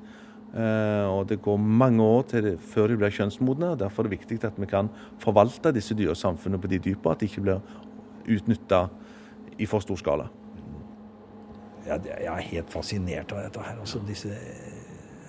Eh, 0.49 1.05
og 1.05 1.27
det 1.29 1.41
går 1.45 1.57
mange 1.61 2.01
år 2.01 2.23
det, 2.31 2.55
før 2.71 2.89
de 2.89 2.97
blir 2.97 3.13
kjønnsmodne. 3.13 3.73
og 3.73 3.79
Derfor 3.79 4.03
er 4.03 4.09
det 4.09 4.19
viktig 4.19 4.41
at 4.47 4.57
vi 4.57 4.69
kan 4.69 4.89
forvalte 5.21 5.73
disse 5.75 5.97
dyresamfunnene 5.97 6.61
på 6.61 6.71
de 6.71 6.81
dypene, 6.89 7.13
at 7.13 7.21
de 7.21 7.29
ikke 7.29 7.45
blir 7.45 7.61
utnytta 8.29 8.87
i 9.59 9.67
for 9.69 9.85
stor 9.85 9.99
skala. 9.99 10.29
Ja, 11.85 11.97
jeg 12.05 12.27
er 12.29 12.49
helt 12.51 12.69
fascinert 12.73 13.31
av 13.33 13.45
dette 13.45 13.61
her. 13.65 13.79
Altså, 13.81 14.01
disse, 14.07 14.33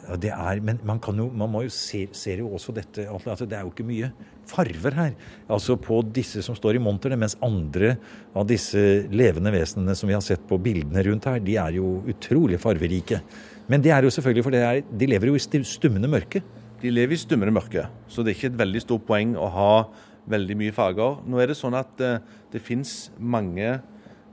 ja, 0.08 0.16
det 0.16 0.32
er, 0.34 0.60
men 0.64 0.80
man, 0.84 1.00
jo, 1.16 1.30
man 1.32 1.52
må 1.52 1.62
jo 1.66 1.72
se, 1.72 2.06
ser 2.12 2.42
jo 2.42 2.50
også 2.54 2.74
dette 2.76 3.06
at 3.08 3.44
det 3.44 3.56
er 3.56 3.64
jo 3.64 3.72
ikke 3.72 3.86
mye 3.86 4.10
farver 4.50 4.96
her. 4.98 5.14
Altså 5.50 5.76
på 5.80 6.00
disse 6.14 6.42
som 6.44 6.56
står 6.58 6.78
i 6.78 6.82
monterne, 6.82 7.18
mens 7.20 7.38
andre 7.44 7.94
av 8.34 8.48
disse 8.50 8.82
levende 9.14 9.52
vesenene 9.54 9.96
som 9.98 10.10
vi 10.10 10.16
har 10.16 10.24
sett 10.24 10.42
på 10.48 10.58
bildene 10.62 11.04
rundt 11.06 11.28
her, 11.30 11.40
de 11.44 11.56
er 11.62 11.78
jo 11.78 12.00
utrolig 12.10 12.60
farverike. 12.62 13.22
Men 13.70 13.84
det 13.84 13.94
er 13.94 14.04
jo 14.04 14.12
selvfølgelig 14.14 14.46
for 14.46 14.58
er, 14.58 14.82
de 14.82 15.10
lever 15.10 15.30
jo 15.30 15.38
i 15.38 15.64
stummende 15.66 16.10
mørke. 16.10 16.42
De 16.80 16.90
lever 16.90 17.14
i 17.14 17.20
stummende 17.20 17.54
mørke, 17.54 17.84
så 18.08 18.24
det 18.24 18.32
er 18.32 18.38
ikke 18.38 18.52
et 18.54 18.62
veldig 18.62 18.80
stort 18.82 19.04
poeng 19.06 19.34
å 19.38 19.50
ha 19.52 19.72
veldig 20.30 20.56
mye 20.58 20.74
farger. 20.74 21.20
Nå 21.28 21.40
er 21.40 21.50
det 21.50 21.58
sånn 21.58 21.76
at 21.78 21.92
det, 22.00 22.14
det 22.52 22.62
finnes 22.64 23.10
mange 23.18 23.78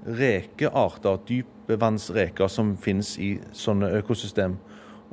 rekearter, 0.08 1.20
dypvannsreker, 1.28 2.50
som 2.52 2.76
finnes 2.80 3.16
i 3.20 3.36
sånne 3.56 3.92
økosystem. 4.00 4.56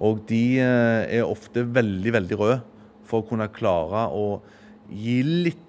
Og 0.03 0.25
de 0.29 0.45
uh, 0.61 1.03
er 1.07 1.27
ofte 1.27 1.65
veldig, 1.67 2.15
veldig 2.19 2.39
røde 2.39 2.61
for 3.05 3.23
å 3.23 3.29
kunne 3.29 3.51
klare 3.55 4.07
å 4.15 4.41
gi 4.95 5.19
litt 5.27 5.61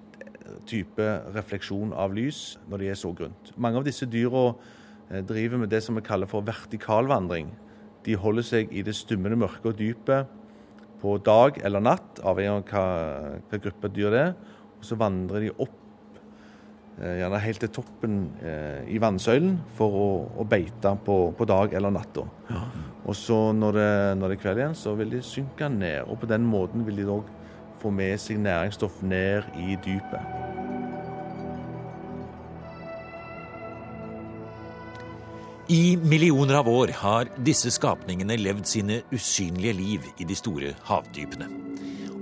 type 0.66 1.06
refleksjon 1.34 1.92
av 1.96 2.14
lys 2.14 2.56
når 2.70 2.82
de 2.82 2.90
er 2.92 2.98
så 2.98 3.12
grunt. 3.16 3.52
Mange 3.58 3.80
av 3.80 3.86
disse 3.86 4.08
dyra 4.10 4.48
uh, 4.52 5.22
driver 5.26 5.62
med 5.62 5.72
det 5.72 5.82
som 5.84 5.98
vi 5.98 6.04
kaller 6.06 6.30
for 6.30 6.46
vertikalvandring. 6.46 7.50
De 8.06 8.18
holder 8.18 8.46
seg 8.46 8.74
i 8.74 8.84
det 8.86 8.94
stummende 8.96 9.38
mørke 9.38 9.72
og 9.72 9.80
dypet 9.80 10.30
på 11.02 11.16
dag 11.24 11.58
eller 11.66 11.82
natt, 11.84 12.20
avhengig 12.24 12.52
av 12.52 12.62
hva, 12.70 12.84
hva 13.50 13.60
gruppe 13.66 13.90
dyr 13.92 14.14
det 14.14 14.22
er. 14.28 14.36
Og 14.76 14.86
så 14.86 14.98
vandrer 15.00 15.44
de 15.44 15.52
opp, 15.62 15.76
eh, 17.00 17.18
gjerne 17.20 17.40
helt 17.42 17.62
til 17.64 17.72
toppen 17.78 18.18
eh, 18.40 18.86
i 18.92 19.00
vannsøylen, 19.02 19.58
for 19.76 19.98
å, 20.00 20.08
å 20.40 20.46
beite 20.48 20.94
på, 21.04 21.18
på, 21.36 21.48
dag 21.48 21.74
eller 21.76 21.94
natt. 21.94 22.20
Ja. 22.50 22.62
Og 23.04 23.18
så 23.18 23.38
når 23.56 23.80
det, 23.80 23.90
når 24.20 24.32
det, 24.32 24.38
er 24.38 24.42
kveld 24.44 24.62
igjen, 24.62 24.78
så 24.78 24.94
vil 24.98 25.12
de 25.12 25.22
synke 25.26 25.68
ned. 25.72 26.06
Og 26.06 26.20
på 26.22 26.30
den 26.30 26.46
måten 26.48 26.86
vil 26.86 27.02
de 27.02 27.10
òg 27.18 27.35
få 27.86 27.92
med 27.94 28.18
seg 28.18 28.40
næringsstoff 28.42 29.02
ned 29.06 29.46
i 29.62 29.76
dypet. 29.84 30.34
I 35.68 35.96
millioner 35.98 36.60
av 36.60 36.68
år 36.70 36.92
har 36.94 37.30
disse 37.42 37.72
skapningene 37.74 38.36
levd 38.38 38.68
sine 38.70 39.00
usynlige 39.10 39.74
liv 39.74 40.04
i 40.22 40.26
de 40.26 40.34
store 40.38 40.74
havdypene. 40.86 41.48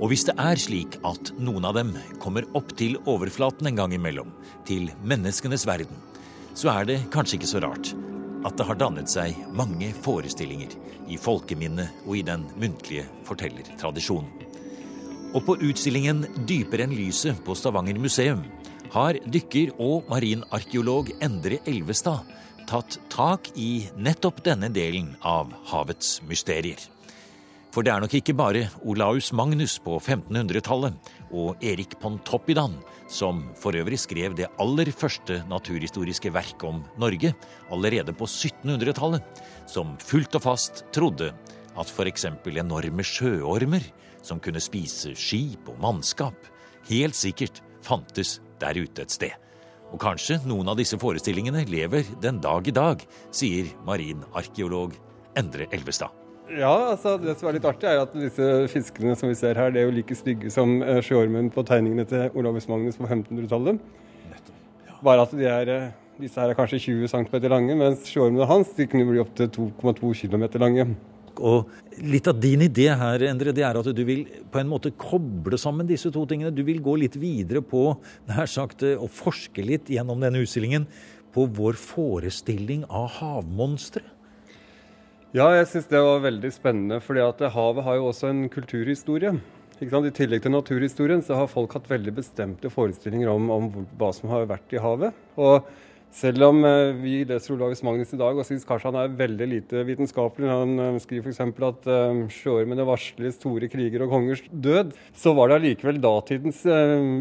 Og 0.00 0.08
hvis 0.10 0.24
det 0.26 0.34
er 0.40 0.58
slik 0.58 0.96
at 1.06 1.30
noen 1.38 1.66
av 1.68 1.76
dem 1.76 1.92
kommer 2.22 2.48
opp 2.56 2.72
til 2.76 2.96
overflaten 3.04 3.68
en 3.68 3.78
gang 3.78 3.92
imellom, 3.94 4.32
til 4.66 4.88
menneskenes 5.04 5.68
verden, 5.68 6.00
så 6.56 6.72
er 6.72 6.88
det 6.88 7.04
kanskje 7.14 7.38
ikke 7.38 7.52
så 7.52 7.62
rart 7.64 7.92
at 8.44 8.56
det 8.58 8.66
har 8.68 8.80
dannet 8.80 9.08
seg 9.08 9.36
mange 9.56 9.92
forestillinger 10.04 10.72
i 11.08 11.20
folkeminnet 11.20 12.04
og 12.04 12.18
i 12.18 12.24
den 12.26 12.48
muntlige 12.60 13.06
fortellertradisjonen. 13.28 14.53
Og 15.34 15.42
på 15.46 15.56
utstillingen 15.66 16.22
Dypere 16.46 16.86
enn 16.86 16.94
lyset 16.94 17.40
på 17.46 17.56
Stavanger 17.58 17.98
museum 17.98 18.44
har 18.94 19.18
dykker 19.26 19.72
og 19.82 20.06
marinarkeolog 20.10 21.10
Endre 21.24 21.58
Elvestad 21.66 22.30
tatt 22.70 22.96
tak 23.12 23.50
i 23.60 23.88
nettopp 23.98 24.38
denne 24.46 24.70
delen 24.72 25.12
av 25.26 25.50
havets 25.68 26.20
mysterier. 26.28 26.78
For 27.74 27.82
det 27.82 27.90
er 27.90 28.04
nok 28.04 28.14
ikke 28.14 28.36
bare 28.38 28.68
Olaus 28.86 29.32
Magnus 29.34 29.80
på 29.82 29.98
1500-tallet 29.98 31.10
og 31.34 31.64
Erik 31.66 31.98
Pontoppidan 31.98 32.78
som 33.10 33.42
for 33.58 33.76
øvrig 33.76 33.98
skrev 34.00 34.36
det 34.38 34.48
aller 34.62 34.90
første 34.94 35.40
naturhistoriske 35.50 36.32
verk 36.34 36.62
om 36.66 36.82
Norge 37.00 37.34
allerede 37.74 38.14
på 38.16 38.28
1700-tallet, 38.28 39.22
som 39.66 39.94
fullt 40.00 40.38
og 40.38 40.46
fast 40.46 40.84
trodde 40.94 41.32
at 41.76 41.90
f.eks. 41.90 42.26
enorme 42.54 43.04
sjøormer 43.06 43.84
som 44.24 44.40
kunne 44.40 44.62
spise 44.62 45.14
skip 45.18 45.68
og 45.68 45.80
mannskap, 45.82 46.36
helt 46.88 47.16
sikkert 47.18 47.62
fantes 47.84 48.38
der 48.62 48.78
ute 48.80 49.04
et 49.04 49.14
sted. 49.14 49.34
Og 49.92 50.00
kanskje 50.02 50.40
noen 50.48 50.68
av 50.70 50.78
disse 50.80 50.98
forestillingene 50.98 51.66
lever 51.70 52.08
den 52.22 52.40
dag 52.42 52.66
i 52.66 52.74
dag, 52.74 53.02
sier 53.34 53.68
marinarkeolog 53.86 54.96
Endre 55.38 55.68
Elvestad. 55.74 56.10
Ja, 56.50 56.90
altså 56.92 57.14
det 57.16 57.38
som 57.38 57.48
er 57.48 57.56
litt 57.56 57.66
artig, 57.66 57.88
er 57.88 58.02
at 58.02 58.12
disse 58.16 58.46
fiskene 58.72 59.14
som 59.16 59.30
vi 59.30 59.36
ser 59.38 59.56
her, 59.56 59.70
det 59.72 59.80
er 59.80 59.88
jo 59.88 59.94
like 59.96 60.16
stygge 60.18 60.50
som 60.52 60.76
eh, 60.84 61.00
sjøormen 61.04 61.48
på 61.54 61.64
tegningene 61.66 62.04
til 62.08 62.36
Olavus 62.36 62.68
Magnus 62.68 62.98
på 63.00 63.06
1500-tallet. 63.08 63.80
Bare 65.04 65.24
at 65.24 65.32
de 65.32 65.48
er, 65.48 65.72
eh, 65.72 65.88
disse 66.20 66.40
her 66.40 66.52
er 66.52 66.58
kanskje 66.58 66.82
20 66.84 67.08
cm 67.14 67.48
lange, 67.48 67.78
mens 67.80 68.04
sjøormene 68.10 68.48
hans 68.50 68.74
de 68.76 68.86
kunne 68.90 69.08
bli 69.08 69.22
opptil 69.24 69.48
2,2 69.56 70.12
km 70.20 70.46
lange. 70.60 70.90
Og 71.42 71.70
litt 72.04 72.28
av 72.30 72.38
din 72.38 72.62
idé 72.66 72.88
her, 72.94 73.24
Endre, 73.26 73.54
det 73.54 73.64
er 73.66 73.78
at 73.78 73.88
du 73.90 74.02
vil 74.06 74.24
på 74.52 74.60
en 74.60 74.70
måte 74.70 74.92
koble 74.94 75.58
sammen 75.58 75.88
disse 75.88 76.12
to 76.14 76.22
tingene. 76.30 76.54
Du 76.54 76.62
vil 76.66 76.82
gå 76.82 76.96
litt 77.00 77.18
videre 77.18 77.62
på 77.64 77.96
nær 78.30 78.50
sagt, 78.50 78.84
å 78.84 79.08
forske 79.10 79.64
litt 79.64 79.90
gjennom 79.90 80.22
denne 80.22 80.42
utstillingen 80.44 80.86
på 81.34 81.48
vår 81.50 81.78
forestilling 81.80 82.84
av 82.86 83.08
havmonstre. 83.18 84.04
Ja, 85.34 85.48
jeg 85.56 85.66
syns 85.66 85.88
det 85.90 85.98
var 85.98 86.22
veldig 86.22 86.52
spennende. 86.54 87.00
fordi 87.02 87.24
at 87.24 87.40
havet 87.56 87.84
har 87.84 87.96
jo 87.98 88.10
også 88.12 88.30
en 88.30 88.48
kulturhistorie. 88.48 89.34
I 89.82 90.10
tillegg 90.14 90.42
til 90.42 90.52
naturhistorien 90.54 91.22
så 91.22 91.34
har 91.34 91.50
folk 91.50 91.74
hatt 91.74 91.90
veldig 91.90 92.14
bestemte 92.14 92.70
forestillinger 92.70 93.28
om, 93.28 93.50
om 93.50 93.64
hva 93.98 94.12
som 94.14 94.30
har 94.30 94.46
vært 94.46 94.70
i 94.72 94.78
havet. 94.78 95.12
Og 95.34 95.66
Selv 96.14 96.44
om 96.46 96.60
eh, 96.62 96.92
vi 96.94 97.14
leser 97.26 97.56
Olaus 97.56 97.80
Magnus 97.82 98.12
i 98.14 98.18
dag 98.20 98.38
og 98.38 98.46
syns 98.46 98.62
kanskje 98.68 98.92
han 98.92 98.98
er 99.00 99.16
veldig 99.18 99.46
lite 99.50 99.80
vitenskapelig. 99.88 100.46
Han 100.46 100.74
eh, 100.78 100.98
skriver 101.02 101.26
f.eks. 101.26 101.40
at 101.42 101.88
uh, 101.90 102.20
sjøormene 102.30 102.86
varsler 102.86 103.34
store 103.34 103.66
kriger 103.72 104.04
og 104.04 104.12
kongers 104.12 104.44
død. 104.46 104.92
Så 105.18 105.32
var 105.34 105.50
det 105.50 105.56
allikevel 105.58 105.98
datidens 106.04 106.60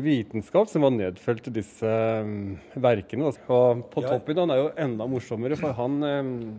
vitenskap 0.06 0.70
som 0.70 0.86
var 0.86 0.94
nedfelt 0.94 1.50
i 1.50 1.56
disse 1.56 1.96
verkene. 2.86 3.32
Og 3.34 3.82
på 3.96 4.06
toppen 4.06 4.44
han 4.44 4.54
er 4.54 4.62
jo 4.62 4.70
enda 4.86 5.10
morsommere, 5.10 5.58
for 5.58 5.74
han, 5.80 5.98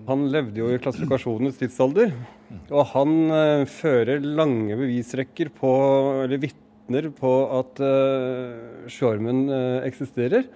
han 0.09 0.27
levde 0.35 0.65
jo 0.65 0.73
i 0.75 0.83
klassifikasjonens 0.83 1.61
tidsalder. 1.63 2.11
Og 2.75 2.83
han 2.97 3.17
fører 3.71 4.27
lange 4.27 4.75
bevisrekker 4.81 5.55
på, 5.55 5.73
eller 6.27 6.43
vitner 6.43 7.11
på 7.15 7.35
at 7.63 7.79
sjormen 7.79 8.91
sjøormen 8.95 9.45
eksisterer. 9.87 10.49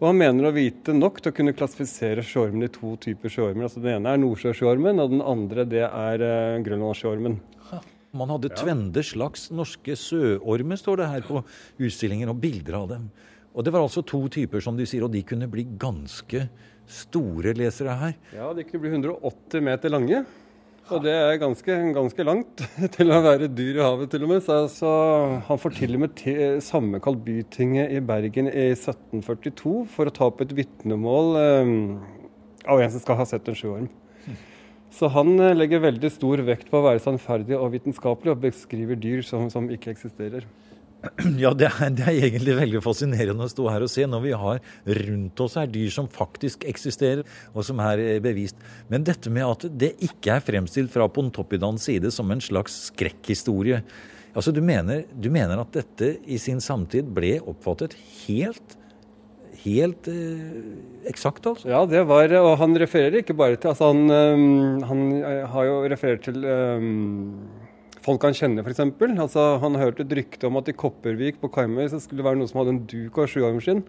Og 0.00 0.06
han 0.08 0.16
mener 0.16 0.48
å 0.48 0.54
vite 0.56 0.94
nok 0.96 1.18
til 1.20 1.32
å 1.32 1.36
kunne 1.36 1.52
klassifisere 1.56 2.24
sjøormen 2.24 2.64
i 2.64 2.72
to 2.72 2.94
typer 3.02 3.32
sjøormer. 3.32 3.66
Altså 3.66 3.82
Den 3.84 3.98
ene 3.98 4.14
er 4.14 4.22
nordsjøsjøormen, 4.22 5.02
og 5.02 5.12
den 5.12 5.24
andre 5.24 5.66
det 5.68 5.84
er 5.84 6.24
uh, 6.24 6.60
grønlandssjøormen. 6.64 7.36
Man 8.16 8.32
hadde 8.32 8.50
tvende 8.58 9.04
slags 9.06 9.50
norske 9.54 9.94
sjøormer, 9.94 10.80
står 10.80 11.02
det 11.02 11.10
her 11.12 11.26
på 11.28 11.42
utstillinger, 11.78 12.32
og 12.32 12.40
bilder 12.42 12.80
av 12.80 12.88
dem. 12.90 13.04
Og 13.54 13.66
det 13.66 13.74
var 13.74 13.84
altså 13.84 14.02
to 14.06 14.24
typer, 14.32 14.62
som 14.64 14.78
de 14.78 14.86
sier, 14.88 15.04
og 15.06 15.12
de 15.14 15.22
kunne 15.26 15.50
bli 15.50 15.66
ganske 15.78 16.46
store, 16.90 17.54
leser 17.58 17.90
jeg 17.90 18.00
her. 18.00 18.16
Ja, 18.34 18.48
de 18.56 18.64
kunne 18.66 18.82
bli 18.82 18.94
180 18.96 19.66
meter 19.68 19.92
lange. 19.92 20.24
Og 20.90 21.04
det 21.04 21.12
er 21.14 21.38
ganske, 21.38 21.74
ganske, 21.94 22.24
langt 22.26 22.62
til 22.96 23.12
å 23.14 23.20
være 23.22 23.46
dyr 23.54 23.78
i 23.78 23.84
havet, 23.84 24.10
til 24.10 24.24
og 24.26 24.32
med. 24.32 24.42
Så, 24.42 24.56
så 24.74 24.90
han 25.46 25.60
får 25.62 25.76
til 25.76 25.94
og 25.94 26.02
med 26.02 26.22
sammenkalt 26.66 27.22
Bytinget 27.26 27.94
i 27.94 28.00
Bergen 28.02 28.50
i 28.50 28.72
1742 28.74 29.74
for 29.94 30.10
å 30.10 30.14
ta 30.14 30.26
opp 30.26 30.42
et 30.42 30.54
vitnemål 30.58 31.38
um, 31.38 31.76
av 32.66 32.82
en 32.82 32.90
som 32.90 33.04
skal 33.04 33.20
ha 33.20 33.28
sett 33.28 33.46
en 33.50 33.58
sjøorm. 33.58 33.90
Så 34.90 35.06
han 35.14 35.36
eh, 35.38 35.54
legger 35.54 35.84
veldig 35.84 36.10
stor 36.10 36.42
vekt 36.42 36.70
på 36.70 36.80
å 36.80 36.86
være 36.88 37.02
sannferdig 37.02 37.54
og 37.54 37.70
vitenskapelig, 37.76 38.34
og 38.34 38.42
beskriver 38.42 38.98
dyr 38.98 39.22
som, 39.22 39.46
som 39.52 39.70
ikke 39.70 39.92
eksisterer. 39.94 40.48
Ja, 41.42 41.52
det 41.56 41.70
er, 41.70 41.92
det 41.96 42.06
er, 42.06 42.18
egentlig 42.26 42.56
veldig 42.58 42.82
fascinerende 42.84 43.46
å 43.46 43.52
stå 43.52 43.68
her 43.72 43.84
og 43.84 43.92
se 43.92 44.06
når 44.08 44.24
vi 44.24 44.32
har 44.42 44.60
rundt 45.00 45.42
oss 45.44 45.56
her 45.60 45.70
dyr 45.70 45.92
som 45.94 46.08
faktisk 46.12 46.66
eksisterer, 46.68 47.24
og 47.54 47.64
som 47.66 47.80
er 47.84 48.02
eh, 48.04 48.18
bevist. 48.22 48.58
Men 48.92 49.06
dette 49.06 49.32
med 49.32 49.46
at 49.46 49.68
det 49.80 49.94
ikke 50.04 50.36
er 50.36 50.44
fremstilt 50.44 50.92
fra 50.92 51.08
Pontoppidans 51.08 51.88
side 51.88 52.12
som 52.14 52.30
en 52.32 52.42
slags 52.44 52.76
skrekkhistorie. 52.90 53.82
Altså, 54.30 54.52
du 54.54 54.60
mener, 54.62 55.06
du 55.10 55.30
mener 55.32 55.62
at 55.62 55.72
dette 55.74 56.14
i 56.22 56.38
sin 56.38 56.60
samtid 56.62 57.08
ble 57.16 57.38
oppfattet 57.40 57.96
helt 58.26 58.76
helt 59.60 60.06
eh, 60.08 60.44
eksakt, 61.10 61.44
altså? 61.44 61.68
Ja, 61.68 61.82
det 61.84 62.06
var 62.08 62.32
Og 62.38 62.54
han 62.62 62.76
refererer 62.80 63.20
ikke 63.20 63.36
bare 63.36 63.58
til 63.60 63.68
altså 63.68 63.90
Han, 63.90 64.06
um, 64.08 64.78
han 64.88 65.02
har 65.52 65.66
jo 65.68 65.74
referert 65.90 66.24
til 66.24 66.46
um, 66.46 67.34
folk 68.04 68.24
han 68.24 68.36
kjenner, 68.36 68.64
f.eks. 68.64 68.80
Altså, 69.10 69.44
han 69.62 69.76
hørte 69.78 70.02
hørt 70.02 70.06
et 70.06 70.16
rykte 70.20 70.48
om 70.48 70.58
at 70.60 70.70
i 70.70 70.76
Kopervik 70.76 71.40
på 71.42 71.50
Karmøy 71.52 71.86
så 71.92 72.00
skulle 72.00 72.22
det 72.22 72.28
være 72.30 72.40
noen 72.40 72.50
som 72.50 72.62
hadde 72.62 72.74
en 72.76 72.82
duk 72.88 73.20
av 73.20 73.30
sjuarmskinn. 73.30 73.84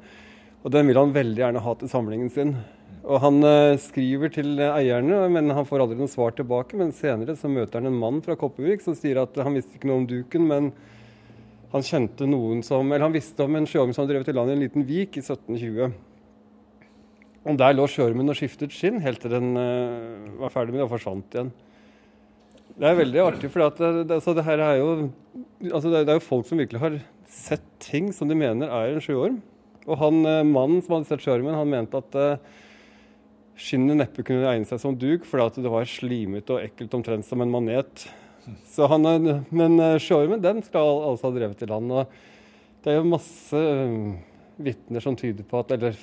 Og 0.61 0.73
den 0.75 0.91
vil 0.91 0.99
han 0.99 1.15
veldig 1.15 1.41
gjerne 1.41 1.63
ha 1.65 1.73
til 1.77 1.89
samlingen 1.89 2.29
sin. 2.33 2.53
Og 3.01 3.17
han 3.23 3.39
uh, 3.41 3.79
skriver 3.81 4.29
til 4.33 4.59
eierne, 4.61 5.23
men 5.33 5.49
han 5.55 5.65
får 5.65 5.85
aldri 5.85 5.97
noe 5.97 6.11
svar 6.11 6.35
tilbake. 6.37 6.77
Men 6.77 6.93
senere 6.93 7.37
så 7.39 7.49
møter 7.49 7.79
han 7.79 7.89
en 7.89 7.97
mann 7.97 8.21
fra 8.25 8.37
Kopervik 8.37 8.83
som 8.85 8.97
sier 8.97 9.23
at 9.23 9.39
han 9.41 9.57
visste 9.57 9.79
ikke 9.79 9.89
noe 9.89 10.03
om 10.03 10.07
duken, 10.09 10.45
men 10.51 10.69
han 11.71 11.87
kjente 11.87 12.27
noen 12.27 12.59
som 12.67 12.89
Eller 12.91 13.07
han 13.07 13.15
visste 13.15 13.45
om 13.45 13.55
en 13.55 13.67
sjøorm 13.69 13.93
som 13.95 14.03
hadde 14.03 14.17
drevet 14.17 14.29
i 14.29 14.35
land 14.35 14.51
i 14.51 14.57
en 14.57 14.63
liten 14.65 14.85
vik 14.85 15.17
i 15.17 15.23
1720. 15.23 15.95
Og 17.41 17.57
der 17.57 17.73
lå 17.73 17.87
sjøormen 17.89 18.29
og 18.29 18.37
skiftet 18.37 18.75
skinn 18.75 18.99
helt 19.01 19.23
til 19.23 19.33
den 19.33 19.55
uh, 19.57 20.41
var 20.43 20.53
ferdig 20.53 20.75
med 20.75 20.83
det 20.83 20.89
og 20.89 20.93
forsvant 20.93 21.37
igjen. 21.39 21.53
Det 22.77 22.87
er 22.87 22.97
veldig 22.97 23.21
artig, 23.23 23.49
for 23.51 23.63
det, 23.63 23.89
det, 24.07 24.15
altså, 24.17 24.33
det, 24.37 24.45
her 24.47 24.61
er 24.63 24.79
jo, 24.79 24.89
altså, 25.67 25.91
det, 25.91 26.01
er 26.05 26.17
jo 26.17 26.23
folk 26.23 26.47
som 26.47 26.61
virkelig 26.61 26.81
har 26.81 26.97
sett 27.31 27.65
ting 27.83 28.11
som 28.15 28.31
de 28.31 28.37
mener 28.37 28.71
er 28.71 28.95
en 28.95 29.03
sjøorm. 29.03 29.39
Og 29.87 29.97
han 29.99 30.19
eh, 30.29 30.43
mannen 30.47 30.83
som 30.83 30.95
hadde 30.95 31.09
sett 31.09 31.25
sjøormen, 31.25 31.57
han 31.57 31.71
mente 31.71 31.99
at 31.99 32.17
uh, 32.17 32.57
skinnet 33.59 33.97
neppe 33.99 34.23
kunne 34.25 34.47
egne 34.49 34.67
seg 34.69 34.81
som 34.83 34.97
duk, 34.97 35.25
fordi 35.27 35.63
det 35.65 35.73
var 35.73 35.89
slimete 35.89 36.55
og 36.55 36.65
ekkelt 36.65 36.99
omtrent 36.99 37.27
som 37.27 37.43
en 37.43 37.53
manet. 37.53 38.07
Han, 38.77 39.09
eh, 39.09 39.43
men 39.51 39.79
sjøormen 40.01 40.43
den 40.43 40.63
skal 40.65 41.03
altså 41.11 41.29
ha 41.29 41.37
drevet 41.37 41.65
i 41.65 41.69
land. 41.69 41.91
og 41.91 42.83
Det 42.83 42.93
er 42.93 43.01
jo 43.01 43.11
masse 43.11 43.65
vitner 44.61 45.03
som 45.03 45.17
tyder 45.17 45.45
på 45.47 45.61
at, 45.61 45.73
eller 45.75 45.97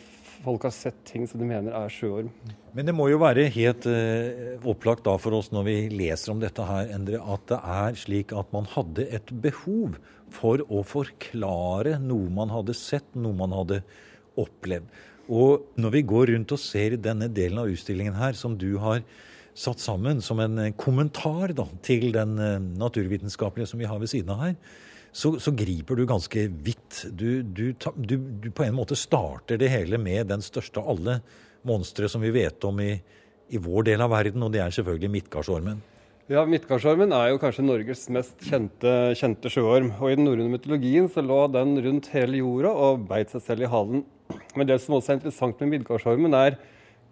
folk 0.44 0.66
har 0.66 0.74
sett 0.74 0.98
ting 1.08 1.26
som 1.28 1.40
de 1.40 1.48
mener 1.48 1.74
er 1.76 1.92
sjøorm. 1.92 2.30
Men 2.76 2.88
det 2.88 2.94
må 2.96 3.08
jo 3.10 3.20
være 3.22 3.48
helt 3.54 3.86
uh, 3.90 4.58
opplagt 4.68 5.06
da 5.06 5.16
for 5.20 5.38
oss 5.38 5.50
når 5.54 5.66
vi 5.66 5.76
leser 5.92 6.34
om 6.34 6.42
dette 6.42 6.64
her, 6.64 6.90
Endre, 6.94 7.20
at 7.22 7.46
det 7.50 7.58
er 7.58 7.98
slik 7.98 8.34
at 8.36 8.52
man 8.54 8.68
hadde 8.74 9.08
et 9.14 9.32
behov 9.42 9.98
for 10.34 10.62
å 10.68 10.82
forklare 10.86 11.96
noe 12.02 12.28
man 12.32 12.52
hadde 12.52 12.76
sett, 12.76 13.08
noe 13.16 13.36
man 13.36 13.54
hadde 13.56 13.80
opplevd. 14.38 14.90
Og 15.28 15.72
når 15.80 15.96
vi 15.96 16.04
går 16.08 16.30
rundt 16.32 16.54
og 16.56 16.60
ser 16.62 16.96
denne 17.04 17.28
delen 17.32 17.60
av 17.60 17.72
utstillingen 17.72 18.16
her, 18.16 18.36
som 18.36 18.54
du 18.60 18.70
har 18.80 19.02
satt 19.58 19.82
sammen 19.82 20.22
som 20.24 20.38
en 20.40 20.60
kommentar 20.78 21.52
da, 21.56 21.66
til 21.84 22.12
den 22.14 22.36
uh, 22.38 22.60
naturvitenskapelige 22.60 23.72
som 23.72 23.80
vi 23.80 23.88
har 23.90 23.98
ved 24.00 24.12
siden 24.12 24.36
av 24.36 24.44
her, 24.46 24.60
så, 25.18 25.32
så 25.42 25.50
griper 25.50 25.98
du 25.98 26.06
ganske 26.06 26.46
vidt. 26.62 27.02
Du, 27.10 27.42
du, 27.42 27.72
du, 27.96 28.16
du, 28.16 28.50
på 28.54 28.62
en 28.62 28.76
måte 28.76 28.94
starter 28.98 29.58
det 29.58 29.70
hele 29.72 29.98
med 29.98 30.28
den 30.30 30.42
største 30.44 30.78
av 30.78 30.92
alle 30.92 31.16
monstre 31.66 32.06
som 32.10 32.22
vi 32.22 32.30
vet 32.36 32.62
om 32.68 32.78
i, 32.84 32.92
i, 33.50 33.58
vår 33.58 33.88
del 33.90 34.04
av 34.04 34.12
verden, 34.14 34.44
og 34.46 34.52
det 34.54 34.62
er 34.62 34.74
selvfølgelig 34.76 35.10
midtgardsormen. 35.16 35.80
Ja, 36.28 36.42
Midtgardsormen 36.44 37.10
er 37.16 37.30
jo 37.32 37.40
kanskje 37.40 37.64
Norges 37.64 38.02
mest 38.12 38.44
kjente, 38.44 38.92
kjente 39.16 39.50
sjøorm. 39.50 39.88
Og 39.96 40.12
I 40.12 40.18
den 40.18 40.28
norrøne 40.28 40.52
mytologien 40.52 41.08
så 41.10 41.24
lå 41.24 41.38
den 41.54 41.72
rundt 41.86 42.10
hele 42.12 42.42
jorda 42.42 42.74
og 42.84 43.06
beit 43.08 43.32
seg 43.32 43.42
selv 43.46 43.64
i 43.64 43.70
halen. 43.72 44.04
Men 44.52 44.68
det 44.68 44.76
som 44.84 44.98
også 44.98 45.14
er 45.14 45.18
interessant 45.18 45.64
med 45.64 45.72
Midtgardsormen, 45.72 46.36
er 46.36 46.58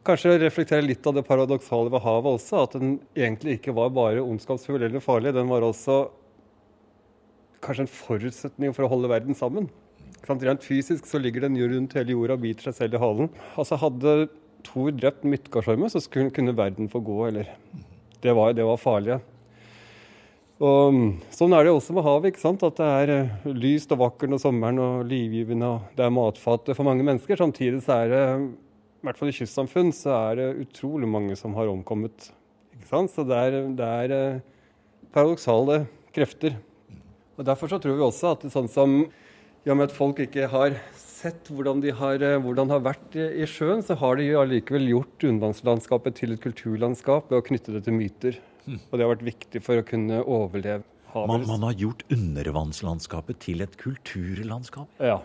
kanskje 0.07 0.35
å 0.35 0.39
reflektere 0.45 0.85
litt 0.85 1.09
av 1.09 1.17
det 1.17 1.25
paradoksale 1.27 1.91
ved 1.91 2.05
havet 2.05 2.39
også. 2.39 2.63
At 2.69 2.77
den 2.77 2.93
egentlig 3.17 3.57
ikke 3.57 3.75
var 3.81 3.91
bare 3.97 4.23
ondskapsfull 4.23 4.85
eller 4.85 5.03
farlig. 5.03 5.33
Den 5.35 5.49
var 5.51 5.65
også 5.65 6.05
kanskje 7.65 7.87
en 7.87 7.93
forutsetning 7.93 8.75
for 8.77 8.87
å 8.87 8.91
holde 8.93 9.11
verden 9.11 9.37
sammen. 9.39 9.69
Rent 10.27 10.65
fysisk 10.67 11.07
så 11.07 11.21
ligger 11.23 11.47
den 11.47 11.59
rundt 11.61 11.95
hele 11.95 12.17
jorda 12.17 12.35
og 12.35 12.43
biter 12.43 12.69
seg 12.69 12.81
selv 12.81 12.99
i 12.99 13.03
halen. 13.03 13.31
Altså 13.55 13.79
Hadde 13.79 14.27
Thor 14.67 14.91
drept 14.91 15.23
Midtgardsormen, 15.29 15.91
så 15.93 16.03
kunne 16.11 16.57
verden 16.57 16.91
få 16.91 17.01
gå, 17.05 17.21
eller 17.29 17.53
Det 18.23 18.33
var, 18.35 18.53
det 18.53 18.65
var 18.65 18.81
farlig. 18.81 19.21
Og 20.57 21.19
Sånn 21.31 21.53
er 21.53 21.67
det 21.67 21.73
også 21.75 21.93
med 21.93 22.07
havet. 22.07 22.33
ikke 22.33 22.41
sant? 22.41 22.63
At 22.65 22.79
det 22.81 22.87
er 22.87 23.13
eh, 23.13 23.51
lyst 23.53 23.93
og 23.93 24.01
vakkert 24.01 24.33
om 24.33 24.41
sommeren 24.41 24.81
og 24.81 25.05
livgivende. 25.07 25.69
og 25.69 25.97
Det 25.97 26.07
er 26.07 26.15
matfat 26.15 26.73
for 26.73 26.89
mange 26.89 27.05
mennesker. 27.05 27.37
Samtidig 27.37 27.83
så 27.85 28.01
er 28.01 28.09
det, 28.09 28.23
i 29.03 29.07
hvert 29.07 29.21
fall 29.21 29.29
i 29.29 29.37
kystsamfunn, 29.37 29.93
så 29.93 30.15
er 30.17 30.41
det 30.41 30.49
utrolig 30.65 31.09
mange 31.09 31.37
som 31.37 31.55
har 31.55 31.69
omkommet. 31.69 32.31
ikke 32.73 32.89
sant? 32.89 33.13
Så 33.13 33.27
det 33.29 33.37
er, 33.37 33.59
det 33.77 33.91
er 34.01 34.17
eh, 34.17 34.41
paradoksale 35.13 35.85
krefter. 36.17 36.57
Og 37.37 37.45
Derfor 37.45 37.69
så 37.69 37.79
tror 37.83 37.97
vi 37.99 38.05
også 38.07 38.33
at 38.33 38.47
sånn 38.53 38.69
som 38.73 38.99
i 39.67 39.73
og 39.73 39.77
med 39.77 39.91
at 39.91 39.97
folk 39.97 40.21
ikke 40.23 40.47
har 40.53 40.77
sett 40.95 41.49
hvordan 41.51 41.81
de 41.83 41.93
har, 41.97 42.23
eh, 42.23 42.39
hvordan 42.43 42.71
har 42.71 42.85
vært 42.85 43.17
i 43.19 43.47
sjøen, 43.51 43.83
så 43.83 43.97
har 43.99 44.19
de 44.21 44.29
allikevel 44.39 44.87
gjort 44.93 45.25
undervannslandskapet 45.27 46.21
til 46.21 46.37
et 46.37 46.43
kulturlandskap 46.45 47.33
ved 47.33 47.41
å 47.41 47.47
knytte 47.49 47.75
det 47.75 47.87
til 47.89 47.97
myter. 47.97 48.39
Mm. 48.67 48.79
Og 48.79 48.93
det 48.93 49.03
har 49.05 49.15
vært 49.15 49.27
viktig 49.27 49.63
for 49.65 49.81
å 49.81 49.87
kunne 49.87 50.21
overleve. 50.23 50.85
Man, 51.17 51.47
man, 51.49 51.63
har 51.65 51.79
gjort 51.81 52.03
undervannslandskapet 52.13 53.39
til 53.41 53.65
et 53.65 53.77
kulturlandskap? 53.81 54.91
Ja. 55.01 55.23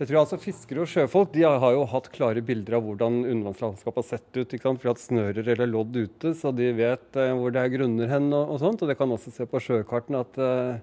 Jeg 0.00 0.08
tror 0.08 0.22
altså 0.22 0.38
Fiskere 0.40 0.82
og 0.82 0.88
sjøfolk 0.90 1.34
de 1.34 1.44
har 1.44 1.74
jo 1.76 1.84
hatt 1.86 2.08
klare 2.14 2.42
bilder 2.42 2.78
av 2.78 2.86
hvordan 2.86 3.20
undervannslandskapet 3.20 4.00
har 4.00 4.08
sett 4.08 4.30
ut. 4.40 4.48
ikke 4.48 4.64
sant? 4.64 4.80
For 4.80 4.88
de 4.88 4.90
har 4.90 4.96
hatt 4.96 5.04
snører 5.04 5.50
eller 5.54 5.70
lodd 5.70 5.94
ute, 5.94 6.32
så 6.34 6.50
de 6.56 6.72
vet 6.74 7.20
eh, 7.20 7.34
hvor 7.36 7.54
det 7.54 7.62
er 7.62 7.74
grunner 7.76 8.10
hen. 8.10 8.32
og, 8.32 8.56
og 8.56 8.58
sånt, 8.64 8.82
og 8.82 8.90
Det 8.90 8.98
kan 8.98 9.14
også 9.14 9.34
se 9.36 9.46
på 9.46 9.62
sjøkartene 9.62 10.24
at 10.24 10.40
eh, 10.42 10.82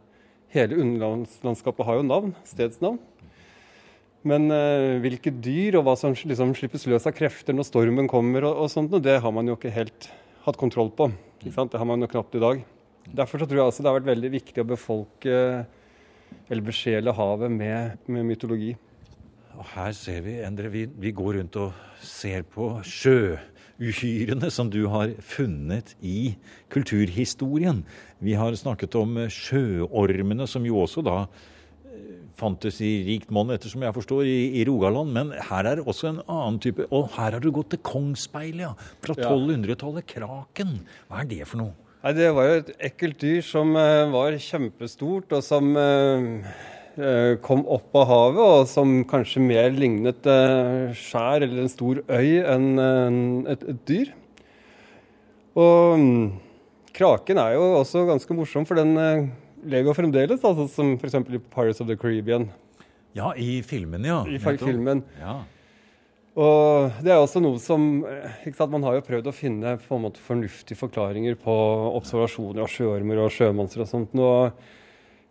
Hele 0.51 0.79
underlandslandskapet 0.83 1.87
har 1.87 1.99
jo 1.99 2.07
navn, 2.07 2.33
stedsnavn. 2.47 2.99
Men 4.27 4.51
eh, 4.53 4.99
hvilke 5.01 5.31
dyr 5.33 5.79
og 5.79 5.87
hva 5.87 5.95
som 5.97 6.13
liksom 6.13 6.51
slippes 6.57 6.85
løs 6.91 7.07
av 7.09 7.15
krefter 7.17 7.55
når 7.55 7.69
stormen 7.69 8.09
kommer, 8.11 8.45
og, 8.45 8.65
og 8.65 8.69
sånt, 8.69 8.93
det 9.01 9.17
har 9.23 9.33
man 9.33 9.47
jo 9.49 9.55
ikke 9.57 9.73
helt 9.73 10.09
hatt 10.45 10.59
kontroll 10.59 10.91
på. 10.93 11.09
Det 11.41 11.55
har 11.55 11.87
man 11.87 12.03
jo 12.03 12.09
knapt 12.11 12.37
i 12.37 12.43
dag. 12.43 12.61
Derfor 13.07 13.41
tror 13.41 13.57
jeg 13.57 13.65
altså 13.65 13.81
det 13.81 13.89
har 13.89 13.97
vært 13.97 14.11
veldig 14.11 14.31
viktig 14.35 14.61
å 14.61 14.69
befolke 14.69 15.37
eller 16.51 16.63
besjele 16.63 17.13
havet 17.15 17.51
med, 17.51 17.97
med 18.11 18.27
mytologi. 18.27 18.75
Og 19.57 19.65
her 19.73 19.95
ser 19.95 20.21
vi, 20.25 20.37
Endre, 20.45 20.69
vi, 20.71 20.85
vi 20.85 21.11
går 21.15 21.39
rundt 21.39 21.57
og 21.59 21.73
ser 22.05 22.45
på 22.47 22.73
sjø 22.87 23.37
uhyrene 23.81 24.51
som 24.53 24.69
du 24.71 24.83
har 24.91 25.15
funnet 25.25 25.95
i 26.01 26.35
kulturhistorien. 26.73 27.81
Vi 28.21 28.37
har 28.37 28.55
snakket 28.55 28.95
om 28.99 29.17
sjøormene, 29.31 30.47
som 30.47 30.67
jo 30.67 30.83
også 30.83 31.03
da 31.05 31.25
i 32.41 32.91
rikt 33.05 33.29
monn, 33.29 33.51
ettersom 33.53 33.83
jeg 33.85 33.93
forstår, 33.93 34.25
i, 34.25 34.61
i, 34.61 34.65
Rogaland. 34.65 35.11
Men 35.13 35.31
her 35.49 35.67
er 35.67 35.77
det 35.77 35.85
også 35.85 36.09
en 36.09 36.21
annen 36.25 36.59
type 36.59 36.87
Og 36.89 37.09
her 37.13 37.35
har 37.35 37.39
du 37.39 37.51
gått 37.51 37.69
til 37.75 37.81
Kongsspeilet, 37.85 38.63
ja. 38.65 38.73
Fra 39.03 39.13
1200-tallet. 39.13 40.07
Kraken. 40.09 40.79
Hva 41.07 41.21
er 41.21 41.29
det 41.29 41.45
for 41.45 41.61
noe? 41.61 41.75
Nei, 42.01 42.13
Det 42.17 42.31
var 42.33 42.47
jo 42.47 42.59
et 42.63 42.71
ekkelt 42.89 43.21
dyr 43.21 43.41
som 43.45 43.75
uh, 43.77 44.09
var 44.09 44.33
kjempestort, 44.41 45.35
og 45.37 45.45
som 45.45 45.75
uh, 45.77 46.41
kom 47.45 47.63
opp 47.71 47.95
av 47.97 48.07
havet, 48.09 48.41
og 48.41 48.69
som 48.69 48.95
kanskje 49.09 49.43
mer 49.43 49.69
lignet 49.75 50.25
uh, 50.29 50.91
skjær 50.97 51.45
eller 51.45 51.63
en 51.63 51.71
stor 51.71 52.01
øy 52.07 52.41
enn 52.41 53.45
et, 53.49 53.63
et, 53.63 53.83
dyr. 53.89 54.11
Og 55.57 55.95
um, 55.97 56.09
kraken 56.95 57.41
er 57.41 57.55
jo 57.57 57.69
også 57.79 58.05
ganske 58.09 58.37
morsom, 58.37 58.67
for 58.69 58.79
den 58.79 58.93
lever 59.61 59.91
jo 59.91 59.97
fremdeles, 59.97 60.43
altså, 60.43 60.67
som 60.71 60.95
f.eks. 60.97 61.17
i 61.21 61.41
Pirates 61.51 61.81
of 61.83 61.89
the 61.89 61.97
Caribbean. 61.99 62.49
Ja, 63.17 63.33
i 63.35 63.61
filmen, 63.65 64.05
ja. 64.07 64.21
I 64.27 64.39
filmen. 64.39 65.03
Ja. 65.19 65.41
Og 66.39 67.01
det 67.03 67.11
er 67.11 67.19
også 67.19 67.41
noe 67.43 67.59
som 67.59 68.05
ikke 68.45 68.55
sant, 68.55 68.71
Man 68.71 68.85
har 68.87 68.95
jo 68.95 69.03
prøvd 69.03 69.27
å 69.27 69.35
finne 69.35 69.73
på 69.83 69.97
en 69.97 70.05
måte 70.05 70.23
fornuftige 70.23 70.79
forklaringer 70.79 71.35
på 71.39 71.55
observasjoner 71.97 72.63
av 72.63 72.71
sjøormer 72.71 73.19
og 73.25 73.33
sjømonstre 73.35 73.83
og 73.83 73.89
sånt. 73.89 74.15
Og 74.15 74.53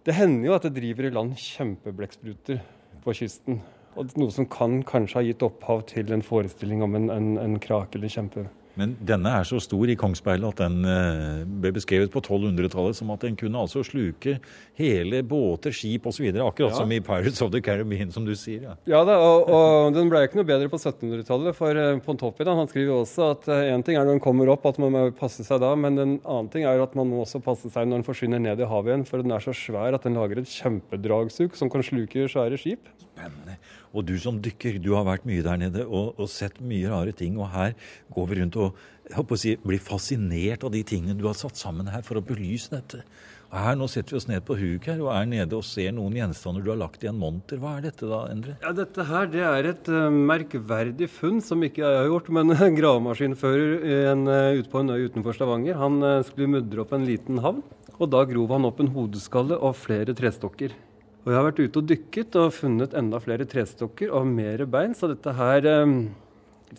det 0.06 0.16
hender 0.16 0.48
jo 0.48 0.54
at 0.56 0.64
det 0.66 0.76
driver 0.78 1.08
i 1.08 1.12
land 1.12 1.34
kjempeblekkspruter 1.40 2.62
på 3.04 3.14
kysten. 3.16 3.60
Og 3.98 4.14
noe 4.20 4.32
som 4.32 4.46
kan 4.48 4.80
kanskje 4.86 5.18
ha 5.18 5.24
gitt 5.26 5.44
opphav 5.44 5.82
til 5.90 6.12
en 6.14 6.24
forestilling 6.24 6.84
om 6.86 6.94
en, 6.96 7.10
en, 7.12 7.30
en 7.42 7.58
krake 7.62 7.98
eller 7.98 8.12
kjempe. 8.12 8.46
Men 8.78 8.94
denne 9.02 9.32
er 9.40 9.46
så 9.48 9.58
stor 9.62 9.90
i 9.90 9.96
Kongsspeilet 9.98 10.54
at 10.54 10.60
den 10.62 10.86
eh, 10.88 11.42
ble 11.62 11.72
beskrevet 11.74 12.12
på 12.12 12.22
1200-tallet 12.22 12.98
som 12.98 13.10
at 13.14 13.24
den 13.26 13.36
kunne 13.38 13.58
altså 13.60 13.82
sluke 13.86 14.36
hele 14.78 15.22
båter, 15.26 15.74
skip 15.74 16.06
osv. 16.06 16.28
Akkurat 16.30 16.70
ja. 16.70 16.76
som 16.78 16.92
i 16.94 17.00
Pirates 17.04 17.42
of 17.44 17.50
the 17.54 17.62
Caribbean, 17.64 18.12
som 18.14 18.26
du 18.26 18.32
sier. 18.38 18.68
Ja, 18.68 18.76
ja 18.88 19.02
da, 19.06 19.18
og, 19.20 19.50
og 19.50 19.96
den 19.96 20.10
ble 20.12 20.22
ikke 20.26 20.40
noe 20.40 20.48
bedre 20.48 20.70
på 20.72 20.80
1700-tallet. 20.80 21.56
For 21.58 21.80
uh, 21.80 21.98
Pontoppidan 22.04 22.60
han 22.60 22.70
skriver 22.70 22.92
jo 22.92 23.00
også 23.02 23.32
at 23.34 23.50
én 23.58 23.82
uh, 23.82 23.86
ting 23.86 23.98
er 23.98 24.06
når 24.06 24.16
den 24.16 24.24
kommer 24.24 24.52
opp, 24.54 24.68
at 24.70 24.80
man 24.82 24.94
må 24.94 25.04
passe 25.18 25.44
seg 25.46 25.62
da, 25.62 25.74
men 25.78 25.98
en 25.98 26.16
annen 26.22 26.50
ting 26.52 26.68
er 26.68 26.80
at 26.82 26.96
man 26.98 27.10
må 27.10 27.24
også 27.24 27.42
passe 27.44 27.72
seg 27.72 27.90
når 27.90 28.00
den 28.00 28.08
forsvinner 28.08 28.42
ned 28.42 28.62
i 28.62 28.70
havet 28.70 28.94
igjen. 28.94 29.06
For 29.08 29.24
den 29.24 29.34
er 29.34 29.44
så 29.44 29.56
svær 29.56 29.98
at 29.98 30.06
den 30.06 30.18
lager 30.18 30.40
et 30.40 30.50
kjempedragsuk 30.50 31.58
som 31.58 31.72
kan 31.72 31.84
sluke 31.86 32.28
svære 32.30 32.60
skip. 32.60 32.88
Spennende. 33.02 33.58
Og 33.90 34.06
du 34.06 34.14
som 34.22 34.38
dykker, 34.42 34.78
du 34.82 34.92
har 34.94 35.06
vært 35.08 35.26
mye 35.26 35.42
der 35.42 35.58
nede 35.58 35.86
og, 35.86 36.14
og 36.20 36.30
sett 36.30 36.60
mye 36.62 36.90
rare 36.92 37.14
ting. 37.16 37.38
Og 37.40 37.50
her 37.50 37.74
går 38.14 38.30
vi 38.30 38.40
rundt 38.40 38.60
og 38.60 39.36
si, 39.40 39.56
blir 39.64 39.82
fascinert 39.82 40.64
av 40.66 40.74
de 40.74 40.84
tingene 40.86 41.18
du 41.18 41.26
har 41.26 41.38
satt 41.38 41.58
sammen 41.58 41.90
her 41.90 42.04
for 42.06 42.20
å 42.20 42.24
belyse 42.24 42.70
dette. 42.70 43.02
Og 43.50 43.58
her, 43.58 43.74
Nå 43.74 43.88
setter 43.90 44.14
vi 44.14 44.18
oss 44.20 44.28
ned 44.30 44.44
på 44.46 44.54
huk 44.54 44.84
her 44.86 45.00
og 45.02 45.10
er 45.10 45.24
nede 45.26 45.56
og 45.58 45.66
ser 45.66 45.90
noen 45.96 46.14
gjenstander 46.14 46.62
du 46.62 46.70
har 46.70 46.78
lagt 46.78 47.02
i 47.02 47.08
en 47.10 47.18
monter. 47.18 47.58
Hva 47.58 47.76
er 47.78 47.88
dette 47.88 48.06
da, 48.06 48.20
Endre? 48.30 48.54
Ja, 48.62 48.70
Dette 48.76 49.06
her 49.08 49.26
det 49.32 49.42
er 49.42 49.70
et 49.72 49.90
uh, 49.90 50.06
merkverdig 50.06 51.08
funn 51.10 51.40
som 51.42 51.64
ikke 51.66 51.82
jeg 51.82 51.98
har 51.98 52.06
gjort, 52.12 52.30
men 52.36 52.54
en 52.68 52.78
gravemaskinfører 52.78 53.74
uh, 54.06 54.60
ute 54.60 54.70
på 54.70 54.84
en 54.84 54.94
øy 54.94 55.08
utenfor 55.08 55.34
Stavanger 55.34 55.82
han 55.82 55.98
uh, 56.04 56.20
skulle 56.28 56.52
mudre 56.54 56.84
opp 56.84 56.94
en 56.94 57.08
liten 57.08 57.42
havn. 57.42 57.64
Og 57.98 58.06
da 58.14 58.22
grov 58.28 58.54
han 58.54 58.70
opp 58.70 58.78
en 58.80 58.94
hodeskalle 58.94 59.58
og 59.58 59.74
flere 59.82 60.14
trestokker. 60.16 60.78
Og 61.20 61.28
jeg 61.28 61.36
har 61.36 61.46
vært 61.50 61.60
ute 61.60 61.80
og 61.82 61.88
dykket 61.90 62.36
og 62.40 62.54
funnet 62.56 62.94
enda 62.96 63.18
flere 63.20 63.44
trestokker 63.48 64.12
og 64.16 64.28
mer 64.28 64.62
bein. 64.72 64.94
Så 64.96 65.10
dette 65.10 65.34
her, 65.36 65.66
ehm, 65.68 66.14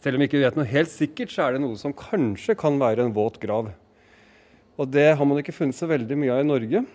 selv 0.01 0.17
om 0.17 0.23
vi 0.23 0.27
ikke 0.29 0.41
vet 0.41 0.57
noe 0.57 0.65
helt 0.65 0.89
sikkert, 0.89 1.29
så 1.29 1.45
er 1.45 1.53
det 1.53 1.61
noe 1.61 1.77
som 1.77 1.93
kanskje 1.93 2.57
kan 2.57 2.79
være 2.81 3.05
en 3.05 3.13
våt 3.13 3.37
grav. 3.39 3.69
Og 4.79 4.89
det 4.89 5.13
har 5.15 5.25
man 5.25 5.37
ikke 5.37 5.53
funnet 5.53 5.77
så 5.77 5.85
veldig 5.85 6.17
mye 6.17 6.33
av 6.33 6.41
i 6.41 6.47
Norge. 6.49 6.85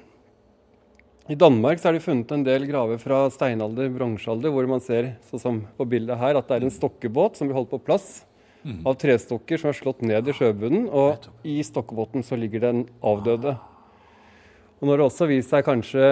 I 1.28 1.34
Danmark 1.34 1.78
så 1.78 1.90
er 1.90 1.92
det 1.94 2.02
funnet 2.02 2.32
en 2.32 2.42
del 2.42 2.66
graver 2.66 2.98
fra 2.98 3.30
steinalder, 3.30 3.90
bronsealder, 3.94 4.50
hvor 4.50 4.66
man 4.66 4.82
ser, 4.82 5.14
sånn 5.30 5.42
som 5.42 5.62
på 5.78 5.86
bildet 5.86 6.18
her, 6.18 6.38
at 6.38 6.48
det 6.48 6.56
er 6.56 6.66
en 6.66 6.74
stokkebåt 6.74 7.38
som 7.38 7.46
blir 7.46 7.58
holdt 7.58 7.70
på 7.70 7.82
plass 7.82 8.24
mm. 8.64 8.82
av 8.86 8.98
trestokker 8.98 9.58
som 9.58 9.70
er 9.70 9.78
slått 9.78 10.02
ned 10.02 10.26
i 10.26 10.34
sjøbunnen. 10.34 10.88
Og 10.90 11.26
i 11.46 11.62
stokkebåten 11.62 12.26
så 12.26 12.38
ligger 12.38 12.62
det 12.62 12.74
en 12.74 12.84
avdøde. 13.02 13.54
Og 14.80 14.88
når 14.90 14.98
det 14.98 15.06
også 15.06 15.30
viser 15.30 15.50
seg 15.56 15.66
kanskje 15.66 16.06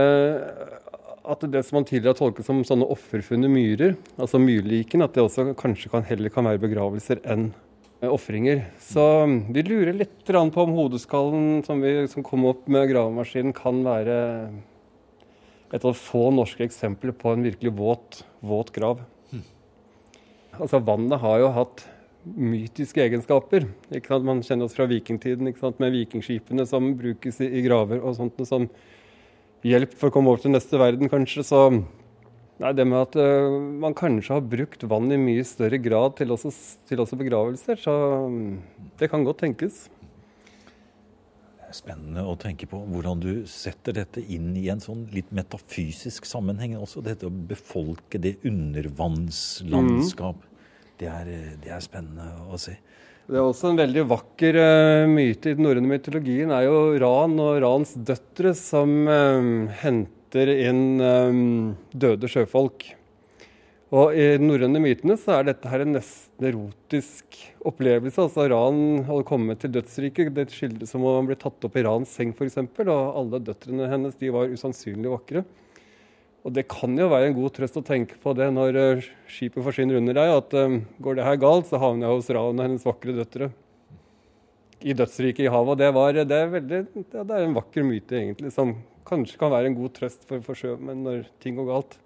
at 1.25 1.45
det 1.49 1.63
som 1.65 1.79
man 1.79 1.87
tidligere 1.89 2.13
har 2.13 2.19
tolket 2.19 2.47
som 2.47 2.61
sånne 2.67 2.89
offerfunne 2.93 3.49
myrer, 3.49 3.95
altså 4.21 4.41
myrliken, 4.43 5.05
at 5.05 5.15
det 5.17 5.25
også 5.25 5.55
kanskje 5.59 5.93
kan, 5.93 6.05
heller 6.09 6.33
kan 6.33 6.49
være 6.49 6.61
begravelser 6.67 7.23
enn 7.25 7.47
eh, 8.03 8.11
ofringer. 8.11 8.67
Så 8.83 9.05
mm, 9.31 9.39
vi 9.57 9.65
lurer 9.65 9.97
litt 9.97 10.21
på 10.29 10.67
om 10.67 10.77
hodeskallen 10.77 11.65
som, 11.67 11.81
vi, 11.81 11.97
som 12.13 12.27
kom 12.27 12.45
opp 12.51 12.69
med 12.69 12.91
gravemaskinen, 12.93 13.57
kan 13.57 13.81
være 13.87 14.19
et 15.75 15.83
av 15.85 15.97
få 15.99 16.29
norske 16.35 16.67
eksempler 16.67 17.17
på 17.17 17.33
en 17.33 17.49
virkelig 17.49 17.73
våt, 17.75 18.23
våt 18.45 18.71
grav. 18.77 19.01
Mm. 19.33 19.43
Altså 20.61 20.83
Vannet 20.85 21.23
har 21.25 21.41
jo 21.41 21.53
hatt 21.57 21.87
mytiske 22.25 23.03
egenskaper. 23.05 23.67
Man 24.25 24.43
kjenner 24.45 24.69
oss 24.69 24.77
fra 24.77 24.87
vikingtiden 24.89 25.51
med 25.51 25.97
vikingskipene 25.97 26.67
som 26.69 26.93
brukes 26.97 27.41
i, 27.41 27.49
i 27.59 27.65
graver 27.65 28.01
og 28.01 28.17
sånt. 28.17 28.41
som 28.49 28.69
hjelp 29.65 29.95
for 29.99 30.11
å 30.11 30.15
komme 30.15 30.33
over 30.33 30.45
til 30.45 30.55
neste 30.55 30.79
verden, 30.81 31.11
kanskje. 31.13 31.45
Så 31.47 31.61
nei, 31.73 32.73
det 32.77 32.87
med 32.89 33.01
at 33.01 33.19
uh, 33.19 33.57
man 33.83 33.97
kanskje 33.97 34.37
har 34.37 34.47
brukt 34.47 34.87
vann 34.91 35.11
i 35.13 35.21
mye 35.21 35.45
større 35.49 35.81
grad 35.83 36.17
til 36.21 36.35
også, 36.35 36.53
til 36.89 37.03
også 37.05 37.19
begravelser, 37.21 37.81
så 37.81 37.99
um, 38.29 38.59
det 39.01 39.11
kan 39.13 39.27
godt 39.27 39.43
tenkes. 39.45 39.87
Spennende 41.75 42.23
å 42.23 42.37
tenke 42.39 42.69
på 42.71 42.79
hvordan 42.87 43.19
du 43.19 43.33
setter 43.51 43.97
dette 43.97 44.23
inn 44.31 44.53
i 44.61 44.69
en 44.71 44.83
sånn 44.83 45.09
litt 45.11 45.33
metafysisk 45.35 46.29
sammenheng 46.29 46.77
også. 46.79 47.03
Dette 47.03 47.27
å 47.27 47.35
befolke 47.35 48.21
det 48.23 48.37
undervannslandskap. 48.47 50.39
Mm. 50.39 50.51
Det, 51.01 51.09
er, 51.11 51.33
det 51.59 51.73
er 51.75 51.83
spennende 51.83 52.29
å 52.47 52.61
se. 52.63 52.77
Det 53.25 53.39
er 53.41 53.41
også 53.41 53.71
en 53.71 53.79
veldig 53.81 54.03
vakker 54.05 54.57
uh, 54.61 55.07
myte 55.09 55.49
i 55.49 55.57
den 55.57 55.65
norrøne 55.65 55.89
mytologien 55.89 56.51
er 56.53 56.67
jo 56.67 56.81
Ran 57.01 57.39
og 57.41 57.57
Rans 57.65 57.95
døtre 57.97 58.53
som 58.59 58.93
um, 59.09 59.55
henter 59.81 60.51
inn 60.53 61.01
um, 61.01 61.39
døde 61.97 62.29
sjøfolk. 62.29 62.85
Og 63.95 64.13
I 64.13 64.35
den 64.37 64.51
norrøne 64.51 64.83
mytene 64.83 65.17
så 65.17 65.39
er 65.39 65.49
dette 65.49 65.73
her 65.73 65.87
en 65.87 65.97
nesten 65.97 66.51
erotisk 66.51 67.39
opplevelse. 67.65 68.27
altså 68.27 68.45
Ran 68.53 69.07
hadde 69.09 69.27
kommet 69.31 69.63
til 69.63 69.73
dødsriket. 69.73 70.35
Det 70.37 70.51
skyldes 70.53 70.93
som 70.93 71.07
om 71.07 71.17
han 71.23 71.31
ble 71.31 71.41
tatt 71.41 71.65
opp 71.65 71.81
i 71.81 71.85
Rans 71.87 72.13
seng 72.13 72.35
f.eks. 72.37 72.61
Og 72.61 72.93
alle 72.93 73.41
døtrene 73.47 73.89
hennes 73.89 74.21
de 74.21 74.35
var 74.35 74.53
usannsynlig 74.53 75.15
vakre. 75.15 75.47
Og 76.45 76.53
det 76.53 76.67
kan 76.69 76.93
jo 76.99 77.09
være 77.09 77.31
en 77.31 77.37
god 77.39 77.55
trøst 77.57 77.79
å 77.81 77.85
tenke 77.85 78.19
på 78.21 78.35
det 78.37 78.51
når 78.53 78.77
uh, 78.77 79.05
skipet 79.33 79.65
forsvinner 79.65 79.97
under 79.97 80.17
deg, 80.19 80.33
at 80.43 80.57
um, 80.61 80.81
går 81.01 81.17
det 81.17 81.29
her 81.29 81.39
galt, 81.41 81.71
så 81.71 81.81
havner 81.81 82.05
jeg 82.05 82.19
hos 82.19 82.33
Ran 82.37 82.59
og 82.59 82.67
hennes 82.67 82.85
vakre 82.85 83.15
døtre. 83.17 83.49
I 84.85 84.93
dødsriket 84.93 85.47
i 85.47 85.53
havet. 85.53 85.73
Og 85.73 85.81
det, 85.81 85.89
var, 85.97 86.19
det, 86.19 86.41
er 86.41 86.51
veldig, 86.53 86.81
ja, 87.01 87.23
det 87.25 87.39
er 87.39 87.47
en 87.47 87.57
vakker 87.57 87.87
myte, 87.89 88.19
egentlig, 88.19 88.53
som 88.53 88.75
kanskje 89.09 89.41
kan 89.41 89.53
være 89.55 89.71
en 89.71 89.79
god 89.79 89.95
trøst 89.97 90.29
for, 90.29 90.45
for 90.45 90.59
sjømenn 90.59 91.01
når 91.07 91.25
ting 91.41 91.57
går 91.57 91.71
galt. 91.71 91.97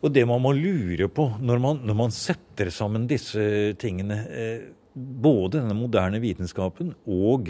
Og 0.00 0.12
det 0.12 0.26
man 0.28 0.40
må 0.44 0.52
lure 0.56 1.08
på 1.12 1.26
når 1.40 1.64
man, 1.64 1.80
når 1.84 1.96
man 1.96 2.12
setter 2.12 2.68
sammen 2.72 3.08
disse 3.08 3.42
tingene, 3.80 4.20
eh, 4.28 4.68
både 4.92 5.60
denne 5.60 5.76
moderne 5.76 6.20
vitenskapen 6.20 6.92
og 7.08 7.48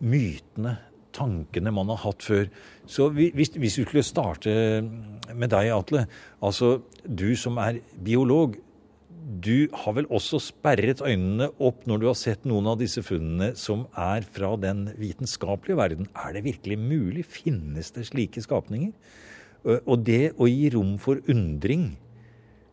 mytene 0.00 0.76
tankene 1.16 1.72
man 1.74 1.90
har 1.92 2.02
hatt 2.04 2.24
før. 2.24 2.48
Så 2.90 3.06
hvis, 3.14 3.52
hvis 3.54 3.78
vi 3.78 3.84
skulle 3.84 4.02
starte 4.02 4.50
med 5.30 5.52
deg, 5.52 5.70
Atle. 5.70 6.08
Altså, 6.42 6.80
du 7.06 7.30
som 7.38 7.60
er 7.62 7.78
biolog. 8.02 8.58
Du 9.30 9.70
har 9.84 9.94
vel 9.94 10.08
også 10.10 10.40
sperret 10.42 11.02
øynene 11.04 11.46
opp 11.62 11.84
når 11.86 12.00
du 12.00 12.06
har 12.08 12.16
sett 12.18 12.46
noen 12.48 12.66
av 12.72 12.80
disse 12.80 13.02
funnene 13.06 13.52
som 13.58 13.84
er 13.94 14.24
fra 14.26 14.56
den 14.58 14.88
vitenskapelige 14.98 15.78
verden. 15.78 16.08
Er 16.18 16.34
det 16.34 16.42
virkelig 16.48 16.78
mulig? 16.80 17.22
Finnes 17.30 17.92
det 17.94 18.08
slike 18.08 18.42
skapninger? 18.42 18.90
Og 19.84 20.02
det 20.02 20.32
å 20.40 20.48
gi 20.50 20.70
rom 20.74 20.96
for 20.98 21.20
undring, 21.30 21.92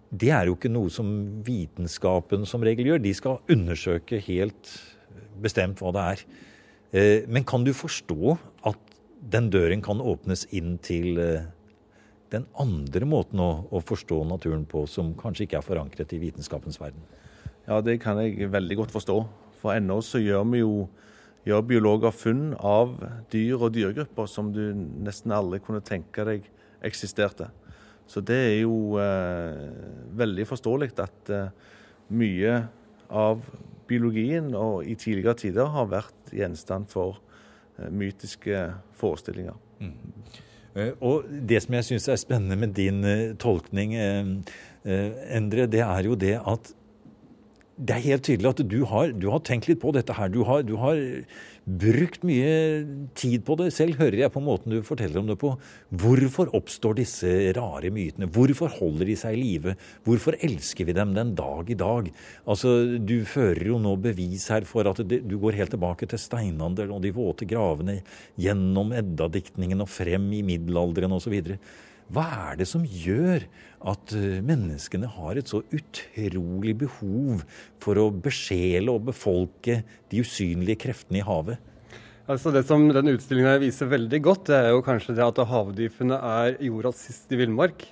det 0.10 0.32
er 0.34 0.48
jo 0.48 0.56
ikke 0.56 0.72
noe 0.72 0.90
som 0.94 1.12
vitenskapen 1.46 2.48
som 2.48 2.64
regel 2.66 2.94
gjør. 2.94 3.04
De 3.06 3.14
skal 3.14 3.42
undersøke 3.54 4.22
helt 4.24 4.74
bestemt 5.44 5.84
hva 5.84 5.94
det 5.94 6.10
er. 6.16 6.28
Men 7.28 7.46
kan 7.46 7.68
du 7.68 7.74
forstå 7.76 8.38
at 8.72 8.87
den 9.28 9.50
døren 9.52 9.84
kan 9.84 10.02
åpnes 10.04 10.46
inn 10.56 10.78
til 10.84 11.20
eh, 11.20 11.48
den 12.32 12.48
andre 12.60 13.08
måten 13.08 13.42
å, 13.44 13.50
å, 13.72 13.82
forstå 13.84 14.22
naturen 14.28 14.66
på, 14.70 14.86
som 14.88 15.14
kanskje 15.20 15.48
ikke 15.48 15.60
er 15.60 15.68
forankret 15.68 16.16
i 16.16 16.22
vitenskapens 16.22 16.80
verden? 16.80 17.04
Ja, 17.68 17.82
det 17.84 18.00
kan 18.04 18.20
jeg 18.22 18.52
veldig 18.52 18.82
godt 18.84 18.96
forstå. 18.96 19.18
For 19.60 19.76
ennå 19.76 20.00
så 20.06 20.22
gjør 20.22 20.48
vi 20.52 20.64
jo 20.64 20.88
gjør 21.48 21.64
biologer 21.64 22.12
funn 22.12 22.50
av 22.60 22.98
dyr 23.32 23.62
og 23.62 23.72
dyregrupper 23.76 24.28
som 24.28 24.50
du 24.56 24.62
nesten 24.76 25.32
aldri 25.32 25.62
kunne 25.64 25.84
tenke 25.86 26.26
deg 26.28 26.48
eksisterte. 26.86 27.48
Så 28.08 28.24
det 28.24 28.38
er 28.50 28.58
jo 28.62 28.98
eh, 29.00 29.68
veldig 30.20 30.48
forståelig 30.48 30.92
at 31.04 31.32
eh, 31.32 31.54
mye 32.16 32.60
av 33.08 33.44
biologien 33.88 34.52
og 34.60 34.84
i 34.88 34.96
tidligere 35.00 35.40
tider 35.40 35.72
har 35.72 35.88
vært 35.92 36.36
gjenstand 36.36 36.92
for 36.92 37.22
mytiske 37.92 38.62
forestillinger. 38.98 39.58
Mm. 39.80 39.94
Eh, 40.78 40.94
og 41.02 41.28
det 41.50 41.62
som 41.66 41.78
jeg 41.78 41.90
syns 41.90 42.08
er 42.12 42.22
spennende 42.22 42.58
med 42.60 42.76
din 42.78 43.04
eh, 43.06 43.36
tolkning, 43.40 43.98
Endre, 44.88 45.66
det 45.68 45.82
er 45.84 46.06
jo 46.08 46.14
det 46.16 46.38
at 46.48 46.70
det 47.78 47.94
er 47.94 48.06
helt 48.06 48.24
tydelig 48.26 48.50
at 48.50 48.62
du 48.72 48.78
har, 48.90 49.12
du 49.12 49.28
har 49.30 49.42
tenkt 49.46 49.68
litt 49.70 49.82
på 49.82 49.92
dette 49.94 50.16
her. 50.18 50.32
Du 50.34 50.42
har, 50.48 50.64
du 50.66 50.78
har, 50.82 50.98
brukt 51.68 52.24
mye 52.24 52.52
tid 53.18 53.44
på 53.48 53.58
det. 53.60 53.70
Selv 53.76 54.00
hører 54.00 54.22
jeg 54.24 54.34
på 54.34 54.44
måten 54.44 54.72
du 54.72 54.80
forteller 54.88 55.20
om 55.20 55.28
det 55.28 55.36
på. 55.42 55.52
Hvorfor 55.92 56.54
oppstår 56.56 56.96
disse 57.02 57.32
rare 57.58 57.92
mytene? 57.94 58.30
Hvorfor 58.32 58.72
holder 58.80 59.12
de 59.12 59.18
seg 59.20 59.36
i 59.36 59.42
live? 59.42 59.76
Hvorfor 60.08 60.40
elsker 60.40 60.88
vi 60.88 60.96
dem 60.96 61.12
den 61.18 61.36
dag 61.38 61.70
i 61.70 61.78
dag? 61.78 62.12
Altså, 62.48 62.76
Du 63.08 63.20
fører 63.28 63.68
jo 63.68 63.82
nå 63.82 63.96
bevis 64.00 64.48
her 64.54 64.66
for 64.68 64.88
at 64.88 65.04
du 65.04 65.36
går 65.38 65.60
helt 65.60 65.76
tilbake 65.76 66.08
til 66.08 66.20
steinandelen 66.22 66.96
og 66.96 67.04
de 67.04 67.12
våte 67.16 67.48
gravene, 67.48 68.00
gjennom 68.40 68.94
Edda-diktningen 68.96 69.84
og 69.84 69.92
frem 69.92 70.32
i 70.34 70.44
middelalderen 70.46 71.12
osv. 71.12 71.58
Hva 72.14 72.24
er 72.52 72.60
det 72.62 72.68
som 72.70 72.86
gjør 72.88 73.44
at 73.92 74.14
eh, 74.16 74.40
menneskene 74.46 75.10
har 75.12 75.40
et 75.40 75.50
så 75.52 75.60
utrolig 75.76 76.78
behov 76.86 77.44
for 77.84 78.00
å 78.00 78.08
besjele 78.12 78.94
og 78.94 79.10
befolke 79.10 79.82
de 80.12 80.24
usynlige 80.24 80.80
kreftene 80.86 81.20
i 81.20 81.26
havet? 81.28 81.60
Altså 82.28 82.52
Det 82.52 82.64
som 82.68 82.88
den 82.92 83.12
utstillingen 83.14 83.60
viser 83.64 83.92
veldig 83.92 84.22
godt, 84.24 84.48
det 84.50 84.56
er 84.56 84.74
jo 84.76 84.84
kanskje 84.84 85.16
det 85.16 85.24
at 85.24 85.44
havdypene 85.52 86.16
er 86.16 86.58
jordas 86.64 87.06
siste 87.08 87.40
villmark. 87.40 87.86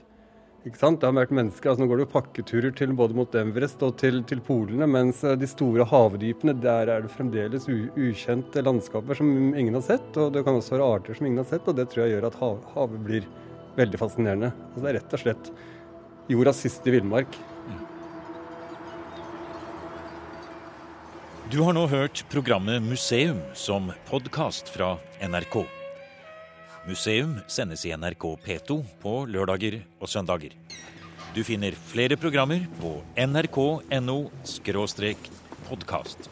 Ikke 0.66 0.80
sant? 0.80 0.98
Det 0.98 1.06
har 1.06 1.14
vært 1.14 1.36
mennesker, 1.36 1.70
altså 1.70 1.84
Nå 1.84 1.88
går 1.92 2.00
det 2.00 2.06
jo 2.08 2.14
pakketurer 2.16 2.72
til 2.74 2.96
både 2.98 3.14
mot 3.20 3.36
Everest 3.38 3.84
og 3.86 4.00
til, 4.02 4.24
til 4.26 4.40
polene, 4.48 4.88
mens 4.90 5.22
eh, 5.28 5.36
de 5.38 5.48
store 5.52 5.86
havdypene, 5.92 6.56
der 6.64 6.90
er 6.90 7.04
det 7.04 7.12
fremdeles 7.14 7.68
ukjente 7.68 8.64
landskaper 8.64 9.20
som 9.20 9.30
ingen 9.52 9.76
har 9.76 9.84
sett. 9.92 10.08
Og 10.16 10.32
det 10.34 10.48
kan 10.48 10.56
også 10.56 10.78
være 10.78 10.94
arter 10.98 11.20
som 11.20 11.28
ingen 11.28 11.44
har 11.44 11.52
sett, 11.52 11.68
og 11.68 11.76
det 11.78 11.92
tror 11.92 12.06
jeg 12.06 12.16
gjør 12.16 12.32
at 12.32 12.40
hav, 12.40 12.62
havet 12.78 13.04
blir 13.06 13.28
veldig 13.78 14.00
fascinerende. 14.00 14.52
Altså, 14.72 14.84
det 14.84 14.92
er 14.92 14.98
rett 15.00 15.16
og 15.18 15.24
slett 15.24 15.52
jordas 16.32 16.62
siste 16.66 16.94
villmark. 16.94 17.38
Du 21.52 21.60
har 21.62 21.76
nå 21.78 21.86
hørt 21.88 22.24
programmet 22.32 22.82
Museum 22.82 23.38
som 23.54 23.92
podkast 24.10 24.72
fra 24.74 24.96
NRK. 25.22 25.60
Museum 26.88 27.36
sendes 27.48 27.86
i 27.86 27.94
NRK 27.94 28.26
P2 28.46 28.80
på 29.02 29.14
lørdager 29.30 29.78
og 30.00 30.10
søndager. 30.10 30.56
Du 31.36 31.44
finner 31.46 31.78
flere 31.92 32.18
programmer 32.18 32.66
på 32.80 32.98
nrk.no 33.20 34.18
podkast. 35.70 36.30